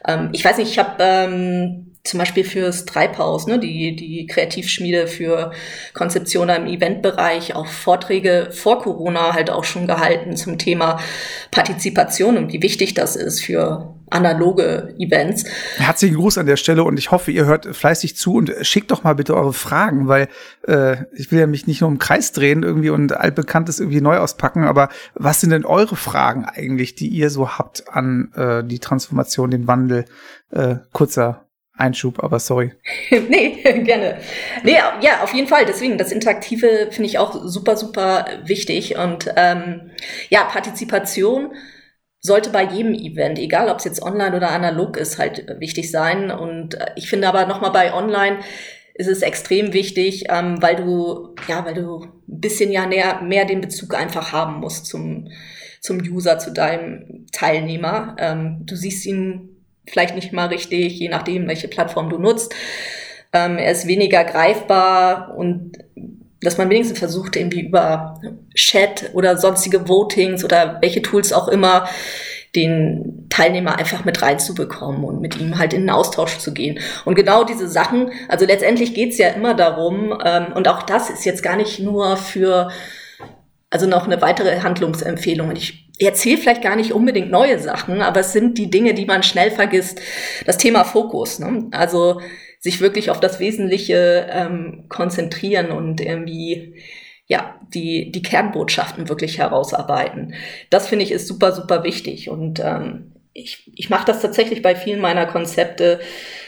ähm, 0.08 0.30
ich 0.32 0.44
weiß 0.44 0.56
nicht, 0.56 0.70
ich 0.70 0.78
habe 0.78 0.96
ähm, 0.98 1.92
zum 2.04 2.18
Beispiel 2.18 2.44
fürs 2.44 2.84
Treibhaus, 2.84 3.46
ne, 3.46 3.58
die, 3.58 3.94
die 3.94 4.26
Kreativschmiede 4.26 5.06
für 5.06 5.52
Konzeption 5.94 6.48
im 6.48 6.66
Eventbereich, 6.66 7.54
auch 7.54 7.66
Vorträge 7.66 8.48
vor 8.50 8.80
Corona 8.80 9.34
halt 9.34 9.50
auch 9.50 9.64
schon 9.64 9.86
gehalten 9.86 10.36
zum 10.36 10.58
Thema 10.58 11.00
Partizipation 11.50 12.38
und 12.38 12.52
wie 12.52 12.62
wichtig 12.62 12.94
das 12.94 13.14
ist 13.14 13.40
für 13.44 13.94
analoge 14.12 14.94
Events. 14.98 15.44
Herzlichen 15.76 16.16
Gruß 16.16 16.38
an 16.38 16.46
der 16.46 16.56
Stelle 16.56 16.84
und 16.84 16.98
ich 16.98 17.10
hoffe, 17.10 17.30
ihr 17.30 17.44
hört 17.44 17.66
fleißig 17.66 18.16
zu 18.16 18.34
und 18.34 18.52
schickt 18.62 18.90
doch 18.90 19.04
mal 19.04 19.14
bitte 19.14 19.34
eure 19.34 19.52
Fragen, 19.52 20.08
weil 20.08 20.28
äh, 20.66 20.96
ich 21.14 21.30
will 21.32 21.40
ja 21.40 21.46
mich 21.46 21.66
nicht 21.66 21.80
nur 21.80 21.90
im 21.90 21.98
Kreis 21.98 22.32
drehen 22.32 22.62
irgendwie 22.62 22.90
und 22.90 23.12
altbekanntes 23.12 23.80
irgendwie 23.80 24.00
neu 24.00 24.18
auspacken, 24.18 24.64
aber 24.64 24.88
was 25.14 25.40
sind 25.40 25.50
denn 25.50 25.64
eure 25.64 25.96
Fragen 25.96 26.44
eigentlich, 26.44 26.94
die 26.94 27.08
ihr 27.08 27.30
so 27.30 27.50
habt 27.50 27.88
an 27.88 28.32
äh, 28.34 28.64
die 28.64 28.78
Transformation, 28.78 29.50
den 29.50 29.66
Wandel? 29.66 30.04
Äh, 30.50 30.76
kurzer 30.92 31.46
Einschub, 31.74 32.22
aber 32.22 32.38
sorry. 32.38 32.72
nee, 33.10 33.62
gerne. 33.84 34.18
Nee, 34.62 34.76
ja, 35.00 35.22
auf 35.22 35.32
jeden 35.32 35.48
Fall. 35.48 35.64
Deswegen, 35.66 35.98
das 35.98 36.12
Interaktive 36.12 36.88
finde 36.90 37.08
ich 37.08 37.18
auch 37.18 37.34
super, 37.44 37.76
super 37.76 38.26
wichtig. 38.44 38.96
Und 38.96 39.32
ähm, 39.36 39.90
ja, 40.28 40.44
Partizipation 40.44 41.54
sollte 42.22 42.50
bei 42.50 42.64
jedem 42.64 42.94
Event, 42.94 43.38
egal 43.38 43.68
ob 43.68 43.78
es 43.78 43.84
jetzt 43.84 44.00
online 44.00 44.36
oder 44.36 44.50
analog 44.50 44.96
ist, 44.96 45.18
halt 45.18 45.44
wichtig 45.58 45.90
sein. 45.90 46.30
Und 46.30 46.74
äh, 46.74 46.86
ich 46.96 47.08
finde 47.08 47.28
aber 47.28 47.46
nochmal 47.46 47.72
bei 47.72 47.92
online 47.92 48.38
ist 48.94 49.08
es 49.08 49.22
extrem 49.22 49.72
wichtig, 49.72 50.26
ähm, 50.28 50.62
weil 50.62 50.76
du, 50.76 51.34
ja, 51.48 51.64
weil 51.64 51.74
du 51.74 52.04
ein 52.04 52.40
bisschen 52.40 52.70
ja 52.70 52.86
näher, 52.86 53.22
mehr 53.22 53.44
den 53.44 53.60
Bezug 53.60 53.94
einfach 53.94 54.32
haben 54.32 54.60
musst 54.60 54.86
zum, 54.86 55.28
zum 55.80 55.98
User, 55.98 56.38
zu 56.38 56.52
deinem 56.52 57.26
Teilnehmer. 57.32 58.14
Ähm, 58.18 58.60
du 58.66 58.76
siehst 58.76 59.04
ihn 59.06 59.56
vielleicht 59.86 60.14
nicht 60.14 60.32
mal 60.32 60.46
richtig, 60.46 60.98
je 60.98 61.08
nachdem, 61.08 61.48
welche 61.48 61.68
Plattform 61.68 62.08
du 62.08 62.18
nutzt. 62.18 62.54
Ähm, 63.32 63.56
er 63.58 63.72
ist 63.72 63.88
weniger 63.88 64.24
greifbar 64.24 65.34
und 65.36 65.78
dass 66.42 66.58
man 66.58 66.70
wenigstens 66.70 66.98
versucht, 66.98 67.36
irgendwie 67.36 67.60
über 67.60 68.20
Chat 68.54 69.10
oder 69.14 69.36
sonstige 69.36 69.88
Votings 69.88 70.44
oder 70.44 70.78
welche 70.80 71.02
Tools 71.02 71.32
auch 71.32 71.48
immer 71.48 71.88
den 72.54 73.26
Teilnehmer 73.30 73.78
einfach 73.78 74.04
mit 74.04 74.20
reinzubekommen 74.20 75.04
und 75.04 75.20
mit 75.20 75.40
ihm 75.40 75.58
halt 75.58 75.72
in 75.72 75.82
den 75.82 75.90
Austausch 75.90 76.38
zu 76.38 76.52
gehen. 76.52 76.78
Und 77.04 77.14
genau 77.14 77.44
diese 77.44 77.66
Sachen, 77.66 78.10
also 78.28 78.44
letztendlich 78.44 78.92
geht's 78.92 79.16
ja 79.16 79.28
immer 79.28 79.54
darum, 79.54 80.18
ähm, 80.22 80.52
und 80.54 80.68
auch 80.68 80.82
das 80.82 81.08
ist 81.08 81.24
jetzt 81.24 81.42
gar 81.42 81.56
nicht 81.56 81.80
nur 81.80 82.18
für, 82.18 82.70
also 83.70 83.86
noch 83.86 84.04
eine 84.04 84.20
weitere 84.20 84.60
Handlungsempfehlung. 84.60 85.48
Und 85.48 85.56
ich 85.56 85.88
erzähle 85.98 86.36
vielleicht 86.36 86.62
gar 86.62 86.76
nicht 86.76 86.92
unbedingt 86.92 87.30
neue 87.30 87.58
Sachen, 87.58 88.02
aber 88.02 88.20
es 88.20 88.34
sind 88.34 88.58
die 88.58 88.70
Dinge, 88.70 88.92
die 88.92 89.06
man 89.06 89.22
schnell 89.22 89.50
vergisst. 89.50 90.00
Das 90.44 90.58
Thema 90.58 90.84
Fokus. 90.84 91.38
Ne? 91.38 91.68
Also 91.70 92.20
sich 92.62 92.80
wirklich 92.80 93.10
auf 93.10 93.18
das 93.18 93.40
Wesentliche 93.40 94.28
ähm, 94.30 94.84
konzentrieren 94.88 95.72
und 95.72 96.00
irgendwie 96.00 96.76
ja 97.26 97.60
die 97.74 98.12
die 98.12 98.22
Kernbotschaften 98.22 99.08
wirklich 99.08 99.38
herausarbeiten. 99.38 100.34
Das 100.70 100.86
finde 100.86 101.04
ich 101.04 101.10
ist 101.10 101.26
super 101.26 101.52
super 101.52 101.82
wichtig 101.82 102.30
und 102.30 102.60
ähm, 102.60 103.12
ich, 103.34 103.72
ich 103.74 103.90
mache 103.90 104.06
das 104.06 104.20
tatsächlich 104.20 104.62
bei 104.62 104.76
vielen 104.76 105.00
meiner 105.00 105.26
Konzepte, 105.26 106.00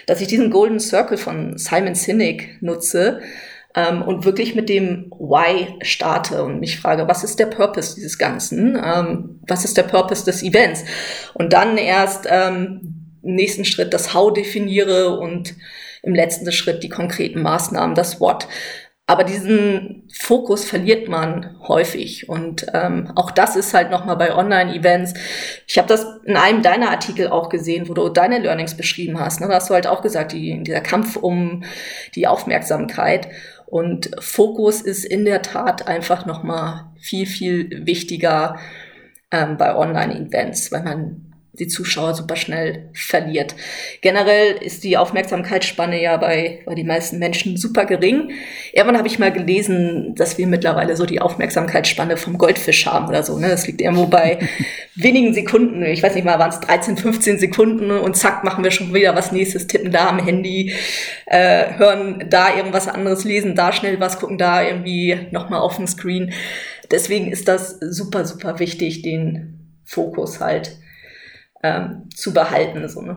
dass 0.06 0.21
ich 0.21 0.28
diesen 0.28 0.50
Golden 0.50 0.80
Circle 0.80 1.16
von 1.16 1.56
Simon 1.56 1.94
Sinek 1.94 2.62
nutze 2.62 3.21
ähm, 3.75 4.02
und 4.02 4.25
wirklich 4.25 4.54
mit 4.54 4.68
dem 4.68 5.11
Why 5.18 5.75
starte 5.83 6.44
und 6.44 6.61
mich 6.61 6.78
frage, 6.78 7.09
was 7.09 7.25
ist 7.25 7.38
der 7.38 7.47
Purpose 7.47 7.94
dieses 7.94 8.18
Ganzen? 8.18 8.76
Ähm, 8.83 9.40
was 9.49 9.64
ist 9.64 9.76
der 9.76 9.85
Purpose 9.85 10.25
des 10.25 10.42
Events? 10.42 10.85
Und 11.33 11.52
dann 11.52 11.78
erst 11.78 12.26
ähm, 12.28 13.09
im 13.23 13.35
nächsten 13.35 13.64
Schritt 13.64 13.94
das 13.94 14.12
How 14.14 14.33
definiere 14.33 15.18
und 15.18 15.54
im 16.04 16.14
letzten 16.14 16.50
Schritt 16.52 16.82
die 16.82 16.88
konkreten 16.88 17.42
Maßnahmen, 17.42 17.94
das 17.94 18.20
What. 18.20 18.46
Aber 19.06 19.25
diesen 19.25 20.08
Fokus 20.18 20.64
verliert 20.64 21.08
man 21.08 21.56
häufig. 21.68 22.28
Und 22.28 22.66
ähm, 22.73 23.12
auch 23.16 23.30
das 23.30 23.54
ist 23.54 23.75
halt 23.75 23.90
nochmal 23.90 24.16
bei 24.16 24.34
Online-Events. 24.34 25.12
Ich 25.66 25.76
habe 25.76 25.88
das 25.88 26.06
in 26.25 26.37
einem 26.37 26.62
deiner 26.62 26.90
Artikel 26.90 27.28
auch 27.28 27.50
gesehen, 27.50 27.87
wo 27.88 27.92
du 27.92 28.08
deine 28.08 28.38
Learnings 28.38 28.76
beschrieben 28.76 29.20
hast. 29.20 29.42
Ne? 29.42 29.49
Da 29.49 29.56
hast 29.56 29.68
du 29.68 29.75
halt 29.75 29.87
auch 29.87 30.00
gesagt, 30.00 30.32
die, 30.32 30.62
dieser 30.62 30.80
Kampf 30.80 31.16
um 31.16 31.64
die 32.14 32.26
Aufmerksamkeit. 32.26 33.28
Und 33.66 34.11
Fokus 34.20 34.80
ist 34.80 35.04
in 35.04 35.26
der 35.26 35.42
Tat 35.42 35.87
einfach 35.87 36.25
nochmal 36.25 36.87
viel, 36.99 37.26
viel 37.26 37.84
wichtiger 37.84 38.58
ähm, 39.30 39.58
bei 39.58 39.76
Online-Events, 39.76 40.73
weil 40.73 40.82
man 40.82 41.33
die 41.58 41.68
Zuschauer 41.68 42.14
super 42.14 42.37
schnell 42.37 42.90
verliert. 42.92 43.54
Generell 44.00 44.56
ist 44.61 44.82
die 44.82 44.96
Aufmerksamkeitsspanne 44.96 46.02
ja 46.02 46.16
bei, 46.16 46.61
bei 46.66 46.75
den 46.75 46.87
meisten 46.87 47.18
Menschen 47.18 47.56
super 47.56 47.84
gering. 47.84 48.32
Irgendwann 48.73 48.99
habe 48.99 49.08
ich 49.08 49.18
mal 49.18 49.32
gelesen, 49.32 50.14
dass 50.16 50.37
wir 50.37 50.46
mittlerweile 50.46 50.96
so 50.96 51.06
die 51.06 51.20
Aufmerksamkeitsspanne 51.20 52.16
vom 52.16 52.38
Goldfisch 52.38 52.87
haben 52.87 53.08
oder 53.08 53.23
so. 53.23 53.38
Ne? 53.38 53.49
Das 53.49 53.66
liegt 53.66 53.80
irgendwo 53.80 54.06
bei 54.06 54.40
wenigen 54.96 55.32
Sekunden. 55.32 55.84
Ich 55.84 56.02
weiß 56.02 56.14
nicht 56.14 56.25
mal, 56.25 56.38
waren 56.38 56.50
es 56.50 56.61
13, 56.61 56.96
15 56.96 57.38
Sekunden 57.38 57.90
und 57.90 58.16
zack, 58.16 58.42
machen 58.42 58.64
wir 58.64 58.70
schon 58.70 58.92
wieder 58.92 59.14
was 59.14 59.30
nächstes, 59.30 59.66
tippen 59.66 59.92
da 59.92 60.08
am 60.08 60.25
Handy, 60.25 60.75
äh, 61.26 61.78
hören 61.78 62.25
da 62.28 62.56
irgendwas 62.56 62.88
anderes, 62.88 63.25
lesen 63.25 63.54
da 63.54 63.73
schnell 63.73 64.00
was, 64.00 64.18
gucken 64.18 64.38
da 64.38 64.62
irgendwie 64.62 65.28
nochmal 65.30 65.61
auf 65.61 65.76
dem 65.76 65.87
Screen. 65.87 66.32
Deswegen 66.90 67.30
ist 67.30 67.49
das 67.49 67.78
super, 67.80 68.25
super 68.25 68.58
wichtig, 68.58 69.02
den 69.02 69.58
Fokus 69.84 70.40
halt 70.40 70.78
ähm, 71.64 72.09
zu 72.14 72.33
behalten. 72.33 72.88
So, 72.88 73.02
ne? 73.02 73.16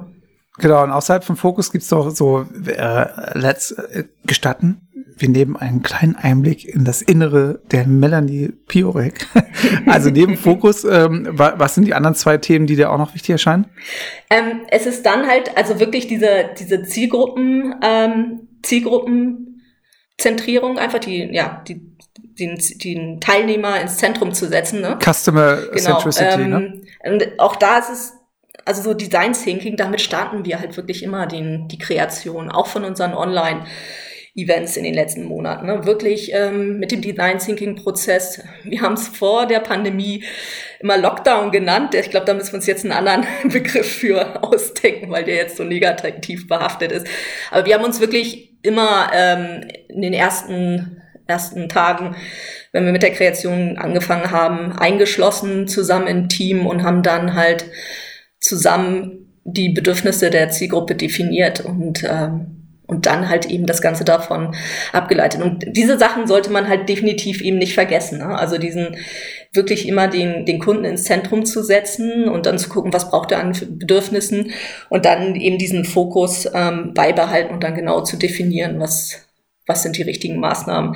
Genau, 0.58 0.84
und 0.84 0.92
außerhalb 0.92 1.24
vom 1.24 1.38
Fokus 1.38 1.72
gibt's 1.72 1.90
doch 1.90 2.10
so, 2.10 2.48
äh, 2.66 3.38
let's 3.38 3.72
äh, 3.72 4.06
gestatten, 4.26 4.88
wir 5.20 5.30
nehmen 5.30 5.56
einen 5.56 5.84
kleinen 5.84 6.16
Einblick 6.16 6.66
in 6.66 6.84
das 6.86 7.04
Innere 7.04 7.62
der 7.72 7.88
Melanie 7.88 8.52
Piorek. 8.68 9.28
also 9.86 10.10
neben 10.10 10.36
Fokus, 10.38 10.84
ähm, 10.84 11.28
was 11.32 11.76
sind 11.76 11.86
die 11.86 11.94
anderen 11.94 12.16
zwei 12.16 12.38
Themen, 12.38 12.66
die 12.68 12.76
dir 12.76 12.92
auch 12.92 12.98
noch 12.98 13.14
wichtig 13.14 13.30
erscheinen? 13.32 13.68
Ähm, 14.30 14.64
es 14.70 14.86
ist 14.86 15.06
dann 15.06 15.26
halt, 15.28 15.56
also 15.58 15.80
wirklich 15.80 16.08
diese, 16.08 16.50
diese 16.58 16.84
Zielgruppen, 16.84 17.76
ähm, 17.84 18.48
Zielgruppenzentrierung, 18.64 20.80
einfach 20.80 21.00
die, 21.00 21.34
ja, 21.34 21.62
die, 21.68 21.82
den, 22.40 22.58
den 22.84 23.20
Teilnehmer 23.20 23.82
ins 23.82 23.98
Zentrum 23.98 24.32
zu 24.34 24.48
setzen. 24.48 24.80
Ne? 24.82 25.00
Customer 25.04 25.58
genau, 25.72 26.00
Centricity, 26.00 26.46
ne? 26.46 26.80
Ähm, 27.04 27.14
und 27.14 27.40
auch 27.40 27.56
da 27.56 27.80
ist 27.80 27.90
es 27.90 28.14
also 28.68 28.82
so 28.82 28.94
Design 28.94 29.34
Thinking, 29.34 29.78
damit 29.78 30.02
starten 30.02 30.46
wir 30.46 30.60
halt 30.60 30.76
wirklich 30.78 31.04
immer 31.04 31.26
den, 31.26 31.68
die 31.68 31.78
Kreation, 31.78 32.52
auch 32.52 32.68
von 32.68 32.84
unseren 32.84 33.14
Online- 33.14 33.66
Events 34.38 34.78
in 34.78 34.84
den 34.84 34.94
letzten 34.94 35.24
Monaten. 35.24 35.66
Ne? 35.66 35.86
Wirklich 35.86 36.32
ähm, 36.32 36.78
mit 36.78 36.92
dem 36.92 37.02
Design 37.02 37.40
Thinking 37.40 37.76
Prozess. 37.76 38.44
Wir 38.64 38.82
haben 38.82 38.94
es 38.94 39.08
vor 39.08 39.48
der 39.48 39.60
Pandemie 39.62 40.24
immer 40.80 40.96
Lockdown 40.96 41.52
genannt. 41.52 41.96
Ich 41.96 42.12
glaube, 42.12 42.28
da 42.28 42.36
müssen 42.36 42.52
wir 42.52 42.58
uns 42.58 42.68
jetzt 42.68 42.86
einen 42.86 42.94
anderen 42.94 43.26
Begriff 43.52 43.92
für 43.92 44.44
ausdenken, 44.44 45.10
weil 45.10 45.24
der 45.24 45.38
jetzt 45.38 45.58
so 45.58 45.64
negativ 45.64 46.48
behaftet 46.48 46.92
ist. 46.92 47.08
Aber 47.50 47.66
wir 47.66 47.74
haben 47.74 47.84
uns 47.84 48.00
wirklich 48.00 48.52
immer 48.62 49.10
ähm, 49.12 49.68
in 49.90 50.04
den 50.04 50.14
ersten 50.14 51.02
ersten 51.26 51.68
Tagen, 51.68 52.16
wenn 52.72 52.86
wir 52.86 52.94
mit 52.94 53.04
der 53.04 53.12
Kreation 53.12 53.78
angefangen 53.78 54.32
haben, 54.32 54.72
eingeschlossen 54.72 55.68
zusammen 55.68 56.08
im 56.08 56.30
Team 56.30 56.66
und 56.66 56.84
haben 56.84 57.04
dann 57.04 57.34
halt 57.34 57.66
zusammen 58.48 59.28
die 59.44 59.70
Bedürfnisse 59.70 60.30
der 60.30 60.50
Zielgruppe 60.50 60.96
definiert 60.96 61.62
und 61.62 62.04
ähm, 62.04 62.58
und 62.88 63.06
dann 63.06 63.30
halt 63.30 63.46
eben 63.46 63.66
das 63.66 63.82
Ganze 63.82 64.06
davon 64.06 64.56
abgeleitet. 64.94 65.42
Und 65.42 65.66
diese 65.68 66.00
Sachen 66.00 66.26
sollte 66.26 66.50
man 66.50 66.70
halt 66.70 66.88
definitiv 66.88 67.42
eben 67.42 67.58
nicht 67.58 67.74
vergessen. 67.74 68.20
Ne? 68.20 68.38
Also 68.38 68.58
diesen 68.58 68.96
wirklich 69.52 69.88
immer 69.88 70.08
den, 70.08 70.46
den 70.46 70.60
Kunden 70.60 70.86
ins 70.86 71.04
Zentrum 71.04 71.46
zu 71.46 71.64
setzen 71.64 72.30
und 72.30 72.46
dann 72.46 72.58
zu 72.58 72.70
gucken, 72.70 72.94
was 72.94 73.10
braucht 73.10 73.32
er 73.32 73.40
an 73.40 73.52
Bedürfnissen 73.52 74.52
und 74.90 75.06
dann 75.06 75.36
eben 75.36 75.58
diesen 75.58 75.84
Fokus 75.84 76.50
ähm, 76.54 76.94
beibehalten 76.94 77.54
und 77.54 77.64
dann 77.64 77.76
genau 77.76 78.02
zu 78.02 78.18
definieren, 78.18 78.80
was, 78.80 79.20
was 79.66 79.84
sind 79.84 79.98
die 79.98 80.04
richtigen 80.04 80.40
Maßnahmen 80.40 80.96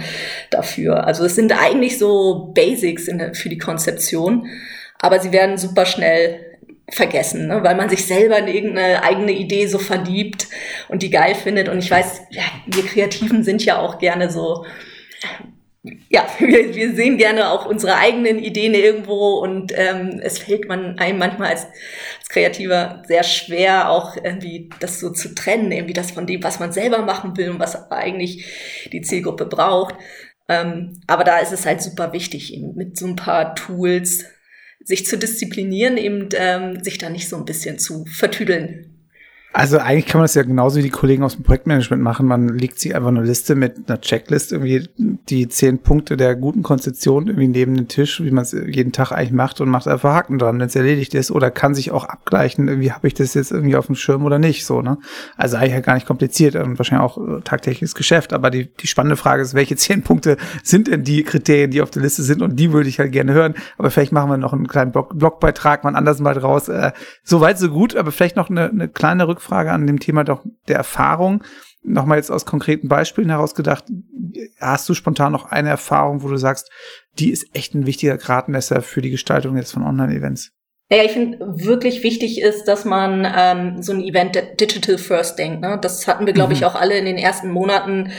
dafür. 0.49 1.05
Also 1.05 1.25
es 1.25 1.35
sind 1.35 1.51
eigentlich 1.51 1.97
so 1.97 2.53
Basics 2.55 3.09
in 3.09 3.35
für 3.35 3.49
die 3.49 3.57
Konzeption, 3.57 4.47
aber 4.99 5.19
sie 5.19 5.33
werden 5.33 5.57
super 5.57 5.85
schnell 5.85 6.50
vergessen, 6.91 7.47
ne? 7.47 7.63
weil 7.63 7.75
man 7.75 7.89
sich 7.89 8.05
selber 8.05 8.37
in 8.39 8.47
irgendeine 8.47 9.03
eigene 9.03 9.31
Idee 9.31 9.67
so 9.67 9.79
verliebt 9.79 10.47
und 10.89 11.03
die 11.03 11.09
geil 11.09 11.35
findet. 11.35 11.69
Und 11.69 11.79
ich 11.79 11.89
weiß, 11.89 12.23
ja, 12.29 12.43
wir 12.67 12.83
Kreativen 12.85 13.43
sind 13.43 13.63
ja 13.63 13.79
auch 13.79 13.97
gerne 13.97 14.29
so, 14.29 14.65
ja, 16.09 16.27
wir, 16.39 16.75
wir 16.75 16.95
sehen 16.95 17.17
gerne 17.17 17.49
auch 17.49 17.65
unsere 17.65 17.97
eigenen 17.97 18.39
Ideen 18.39 18.73
irgendwo 18.73 19.39
und 19.39 19.73
ähm, 19.75 20.19
es 20.21 20.39
fällt 20.39 20.67
man 20.67 20.99
einem 20.99 21.17
manchmal 21.17 21.49
als, 21.49 21.65
als 22.19 22.29
Kreativer 22.29 23.01
sehr 23.07 23.23
schwer, 23.23 23.89
auch 23.89 24.15
irgendwie 24.15 24.69
das 24.79 24.99
so 24.99 25.09
zu 25.11 25.33
trennen, 25.33 25.71
irgendwie 25.71 25.93
das 25.93 26.11
von 26.11 26.27
dem, 26.27 26.43
was 26.43 26.59
man 26.59 26.71
selber 26.71 27.01
machen 27.01 27.37
will 27.37 27.49
und 27.49 27.59
was 27.59 27.91
eigentlich 27.91 28.45
die 28.91 29.01
Zielgruppe 29.01 29.45
braucht. 29.45 29.95
Ähm, 30.47 31.01
aber 31.07 31.23
da 31.23 31.39
ist 31.39 31.53
es 31.53 31.65
halt 31.65 31.81
super 31.81 32.13
wichtig, 32.13 32.53
eben 32.53 32.75
mit 32.75 32.97
so 32.97 33.07
ein 33.07 33.15
paar 33.15 33.55
Tools 33.55 34.25
sich 34.83 35.05
zu 35.05 35.17
disziplinieren, 35.17 35.97
eben 35.97 36.29
ähm, 36.33 36.83
sich 36.83 36.97
da 36.97 37.09
nicht 37.09 37.29
so 37.29 37.37
ein 37.37 37.45
bisschen 37.45 37.79
zu 37.79 38.05
vertüdeln. 38.05 38.90
Also 39.53 39.79
eigentlich 39.79 40.05
kann 40.05 40.19
man 40.19 40.23
das 40.23 40.35
ja 40.35 40.43
genauso 40.43 40.77
wie 40.77 40.83
die 40.83 40.89
Kollegen 40.89 41.23
aus 41.23 41.35
dem 41.35 41.43
Projektmanagement 41.43 42.01
machen. 42.01 42.25
Man 42.25 42.47
legt 42.47 42.79
sich 42.79 42.95
einfach 42.95 43.09
eine 43.09 43.21
Liste 43.21 43.55
mit 43.55 43.89
einer 43.89 43.99
Checklist, 43.99 44.53
irgendwie 44.53 44.87
die 44.97 45.49
zehn 45.49 45.79
Punkte 45.79 46.15
der 46.15 46.37
guten 46.37 46.63
Konzeption 46.63 47.27
irgendwie 47.27 47.49
neben 47.49 47.75
den 47.75 47.89
Tisch, 47.89 48.23
wie 48.23 48.31
man 48.31 48.43
es 48.43 48.53
jeden 48.53 48.93
Tag 48.93 49.11
eigentlich 49.11 49.33
macht 49.33 49.59
und 49.59 49.67
macht 49.67 49.89
einfach 49.89 50.13
Haken 50.13 50.39
dran, 50.39 50.57
wenn 50.57 50.67
es 50.67 50.75
erledigt 50.77 51.13
ist. 51.15 51.31
Oder 51.31 51.51
kann 51.51 51.75
sich 51.75 51.91
auch 51.91 52.05
abgleichen, 52.05 52.69
irgendwie 52.69 52.93
habe 52.93 53.05
ich 53.07 53.13
das 53.13 53.33
jetzt 53.33 53.51
irgendwie 53.51 53.75
auf 53.75 53.87
dem 53.87 53.95
Schirm 53.95 54.23
oder 54.23 54.39
nicht. 54.39 54.65
So, 54.65 54.81
ne? 54.81 54.99
Also 55.35 55.57
eigentlich 55.57 55.73
ja 55.73 55.81
gar 55.81 55.95
nicht 55.95 56.07
kompliziert 56.07 56.55
und 56.55 56.79
wahrscheinlich 56.79 57.05
auch 57.05 57.17
äh, 57.17 57.41
tagtägliches 57.41 57.93
Geschäft. 57.93 58.31
Aber 58.31 58.51
die, 58.51 58.73
die 58.73 58.87
spannende 58.87 59.17
Frage 59.17 59.41
ist, 59.41 59.53
welche 59.53 59.75
zehn 59.75 60.01
Punkte 60.01 60.37
sind 60.63 60.87
denn 60.87 61.03
die 61.03 61.23
Kriterien, 61.23 61.71
die 61.71 61.81
auf 61.81 61.91
der 61.91 62.03
Liste 62.03 62.23
sind? 62.23 62.41
Und 62.41 62.55
die 62.55 62.71
würde 62.71 62.87
ich 62.87 62.99
halt 62.99 63.11
gerne 63.11 63.33
hören. 63.33 63.55
Aber 63.77 63.91
vielleicht 63.91 64.13
machen 64.13 64.29
wir 64.29 64.37
noch 64.37 64.53
einen 64.53 64.67
kleinen 64.67 64.93
Blog 64.93 65.19
Blogbeitrag 65.19 65.83
mal 65.83 65.93
anders 65.97 66.21
mal 66.21 66.35
draus. 66.35 66.69
Äh, 66.69 66.93
so 67.21 67.45
so 67.53 67.69
gut, 67.69 67.97
aber 67.97 68.13
vielleicht 68.13 68.37
noch 68.37 68.49
eine, 68.49 68.69
eine 68.69 68.87
kleine 68.87 69.27
Rückfrage 69.27 69.40
Rückfrage 69.41 69.71
an 69.71 69.87
dem 69.87 69.99
Thema 69.99 70.23
doch 70.23 70.43
der 70.67 70.77
Erfahrung. 70.77 71.43
Nochmal 71.83 72.17
jetzt 72.17 72.31
aus 72.31 72.45
konkreten 72.45 72.87
Beispielen 72.87 73.29
herausgedacht. 73.29 73.85
Hast 74.59 74.87
du 74.87 74.93
spontan 74.93 75.31
noch 75.31 75.45
eine 75.45 75.69
Erfahrung, 75.69 76.21
wo 76.21 76.27
du 76.27 76.37
sagst, 76.37 76.69
die 77.17 77.31
ist 77.31 77.47
echt 77.53 77.73
ein 77.73 77.87
wichtiger 77.87 78.17
Gradmesser 78.17 78.81
für 78.81 79.01
die 79.01 79.09
Gestaltung 79.09 79.57
jetzt 79.57 79.71
von 79.71 79.83
Online-Events? 79.83 80.51
Ja, 80.91 81.03
ich 81.03 81.11
finde 81.11 81.39
wirklich 81.39 82.03
wichtig 82.03 82.41
ist, 82.41 82.65
dass 82.65 82.83
man 82.83 83.25
ähm, 83.35 83.81
so 83.81 83.93
ein 83.93 84.01
Event 84.01 84.35
Digital 84.59 84.97
First 84.97 85.39
denkt. 85.39 85.61
Ne? 85.61 85.79
Das 85.81 86.05
hatten 86.05 86.25
wir, 86.25 86.33
glaube 86.33 86.51
ich, 86.51 86.61
mhm. 86.61 86.65
auch 86.67 86.75
alle 86.75 86.97
in 86.97 87.05
den 87.05 87.17
ersten 87.17 87.49
Monaten, 87.49 88.11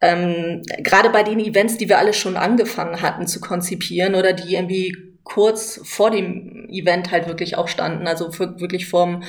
ähm, 0.00 0.62
gerade 0.78 1.10
bei 1.10 1.24
den 1.24 1.40
Events, 1.40 1.76
die 1.76 1.88
wir 1.88 1.98
alle 1.98 2.12
schon 2.12 2.36
angefangen 2.36 3.02
hatten 3.02 3.26
zu 3.26 3.40
konzipieren 3.40 4.14
oder 4.14 4.32
die 4.32 4.54
irgendwie 4.54 4.96
kurz 5.24 5.80
vor 5.84 6.10
dem 6.10 6.68
Event 6.70 7.10
halt 7.10 7.26
wirklich 7.26 7.58
auch 7.58 7.68
standen, 7.68 8.06
also 8.06 8.32
wirklich 8.38 8.88
vom 8.88 9.22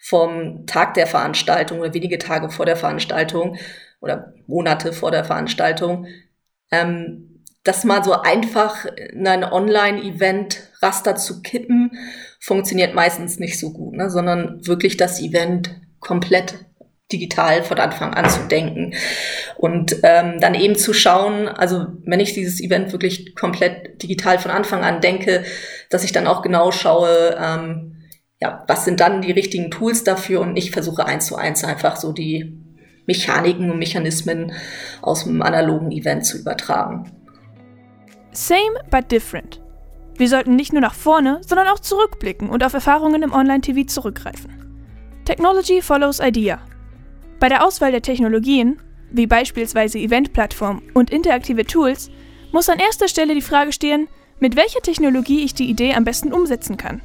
vom 0.00 0.66
Tag 0.66 0.94
der 0.94 1.06
Veranstaltung 1.06 1.80
oder 1.80 1.94
wenige 1.94 2.18
Tage 2.18 2.50
vor 2.50 2.66
der 2.66 2.76
Veranstaltung 2.76 3.58
oder 4.00 4.32
Monate 4.46 4.92
vor 4.92 5.10
der 5.10 5.24
Veranstaltung, 5.24 6.06
ähm, 6.72 7.44
das 7.62 7.84
mal 7.84 8.02
so 8.02 8.12
einfach 8.14 8.86
in 8.86 9.26
ein 9.26 9.44
Online-Event-Raster 9.44 11.16
zu 11.16 11.42
kippen, 11.42 11.92
funktioniert 12.40 12.94
meistens 12.94 13.38
nicht 13.38 13.58
so 13.58 13.72
gut, 13.72 13.94
ne? 13.94 14.08
sondern 14.08 14.66
wirklich 14.66 14.96
das 14.96 15.20
Event 15.20 15.70
komplett 16.00 16.64
digital 17.12 17.62
von 17.62 17.78
Anfang 17.78 18.14
an 18.14 18.30
zu 18.30 18.40
denken 18.48 18.94
und 19.56 19.96
ähm, 20.04 20.40
dann 20.40 20.54
eben 20.54 20.76
zu 20.76 20.94
schauen, 20.94 21.48
also 21.48 21.86
wenn 22.06 22.20
ich 22.20 22.34
dieses 22.34 22.60
Event 22.60 22.92
wirklich 22.92 23.34
komplett 23.34 24.02
digital 24.02 24.38
von 24.38 24.50
Anfang 24.50 24.84
an 24.84 25.00
denke, 25.00 25.44
dass 25.90 26.04
ich 26.04 26.12
dann 26.12 26.26
auch 26.26 26.40
genau 26.40 26.70
schaue, 26.70 27.36
ähm, 27.38 27.99
ja, 28.40 28.64
was 28.66 28.84
sind 28.84 29.00
dann 29.00 29.20
die 29.20 29.32
richtigen 29.32 29.70
Tools 29.70 30.02
dafür? 30.04 30.40
Und 30.40 30.56
ich 30.56 30.70
versuche 30.70 31.06
eins 31.06 31.26
zu 31.26 31.36
eins 31.36 31.62
einfach 31.62 31.96
so 31.96 32.12
die 32.12 32.58
Mechaniken 33.06 33.70
und 33.70 33.78
Mechanismen 33.78 34.52
aus 35.02 35.24
dem 35.24 35.42
analogen 35.42 35.90
Event 35.92 36.24
zu 36.24 36.38
übertragen. 36.38 37.10
Same 38.32 38.80
but 38.90 39.10
different. 39.10 39.60
Wir 40.16 40.28
sollten 40.28 40.54
nicht 40.54 40.72
nur 40.72 40.82
nach 40.82 40.94
vorne, 40.94 41.40
sondern 41.46 41.68
auch 41.68 41.80
zurückblicken 41.80 42.48
und 42.48 42.64
auf 42.64 42.74
Erfahrungen 42.74 43.22
im 43.22 43.32
Online-TV 43.32 43.86
zurückgreifen. 43.86 44.50
Technology 45.24 45.82
follows 45.82 46.20
Idea. 46.20 46.60
Bei 47.40 47.48
der 47.48 47.64
Auswahl 47.66 47.90
der 47.90 48.02
Technologien, 48.02 48.78
wie 49.10 49.26
beispielsweise 49.26 49.98
Event-Plattformen 49.98 50.82
und 50.94 51.10
interaktive 51.10 51.64
Tools, 51.64 52.10
muss 52.52 52.68
an 52.68 52.78
erster 52.78 53.08
Stelle 53.08 53.34
die 53.34 53.40
Frage 53.40 53.72
stehen, 53.72 54.08
mit 54.38 54.56
welcher 54.56 54.80
Technologie 54.80 55.42
ich 55.44 55.54
die 55.54 55.68
Idee 55.68 55.94
am 55.94 56.04
besten 56.04 56.32
umsetzen 56.32 56.76
kann. 56.76 57.02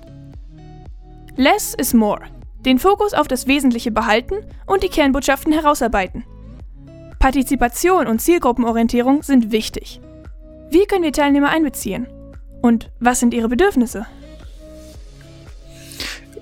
Less 1.37 1.73
is 1.73 1.93
more. 1.93 2.21
Den 2.59 2.79
Fokus 2.79 3.13
auf 3.13 3.27
das 3.27 3.45
Wesentliche 3.45 3.91
behalten 3.91 4.35
und 4.65 4.83
die 4.83 4.89
Kernbotschaften 4.89 5.51
herausarbeiten. 5.51 6.23
Partizipation 7.19 8.07
und 8.07 8.21
Zielgruppenorientierung 8.21 9.21
sind 9.21 9.51
wichtig. 9.51 9.99
Wie 10.69 10.85
können 10.85 11.03
wir 11.03 11.11
Teilnehmer 11.11 11.49
einbeziehen? 11.49 12.07
Und 12.61 12.89
was 12.99 13.19
sind 13.19 13.33
ihre 13.33 13.49
Bedürfnisse? 13.49 14.05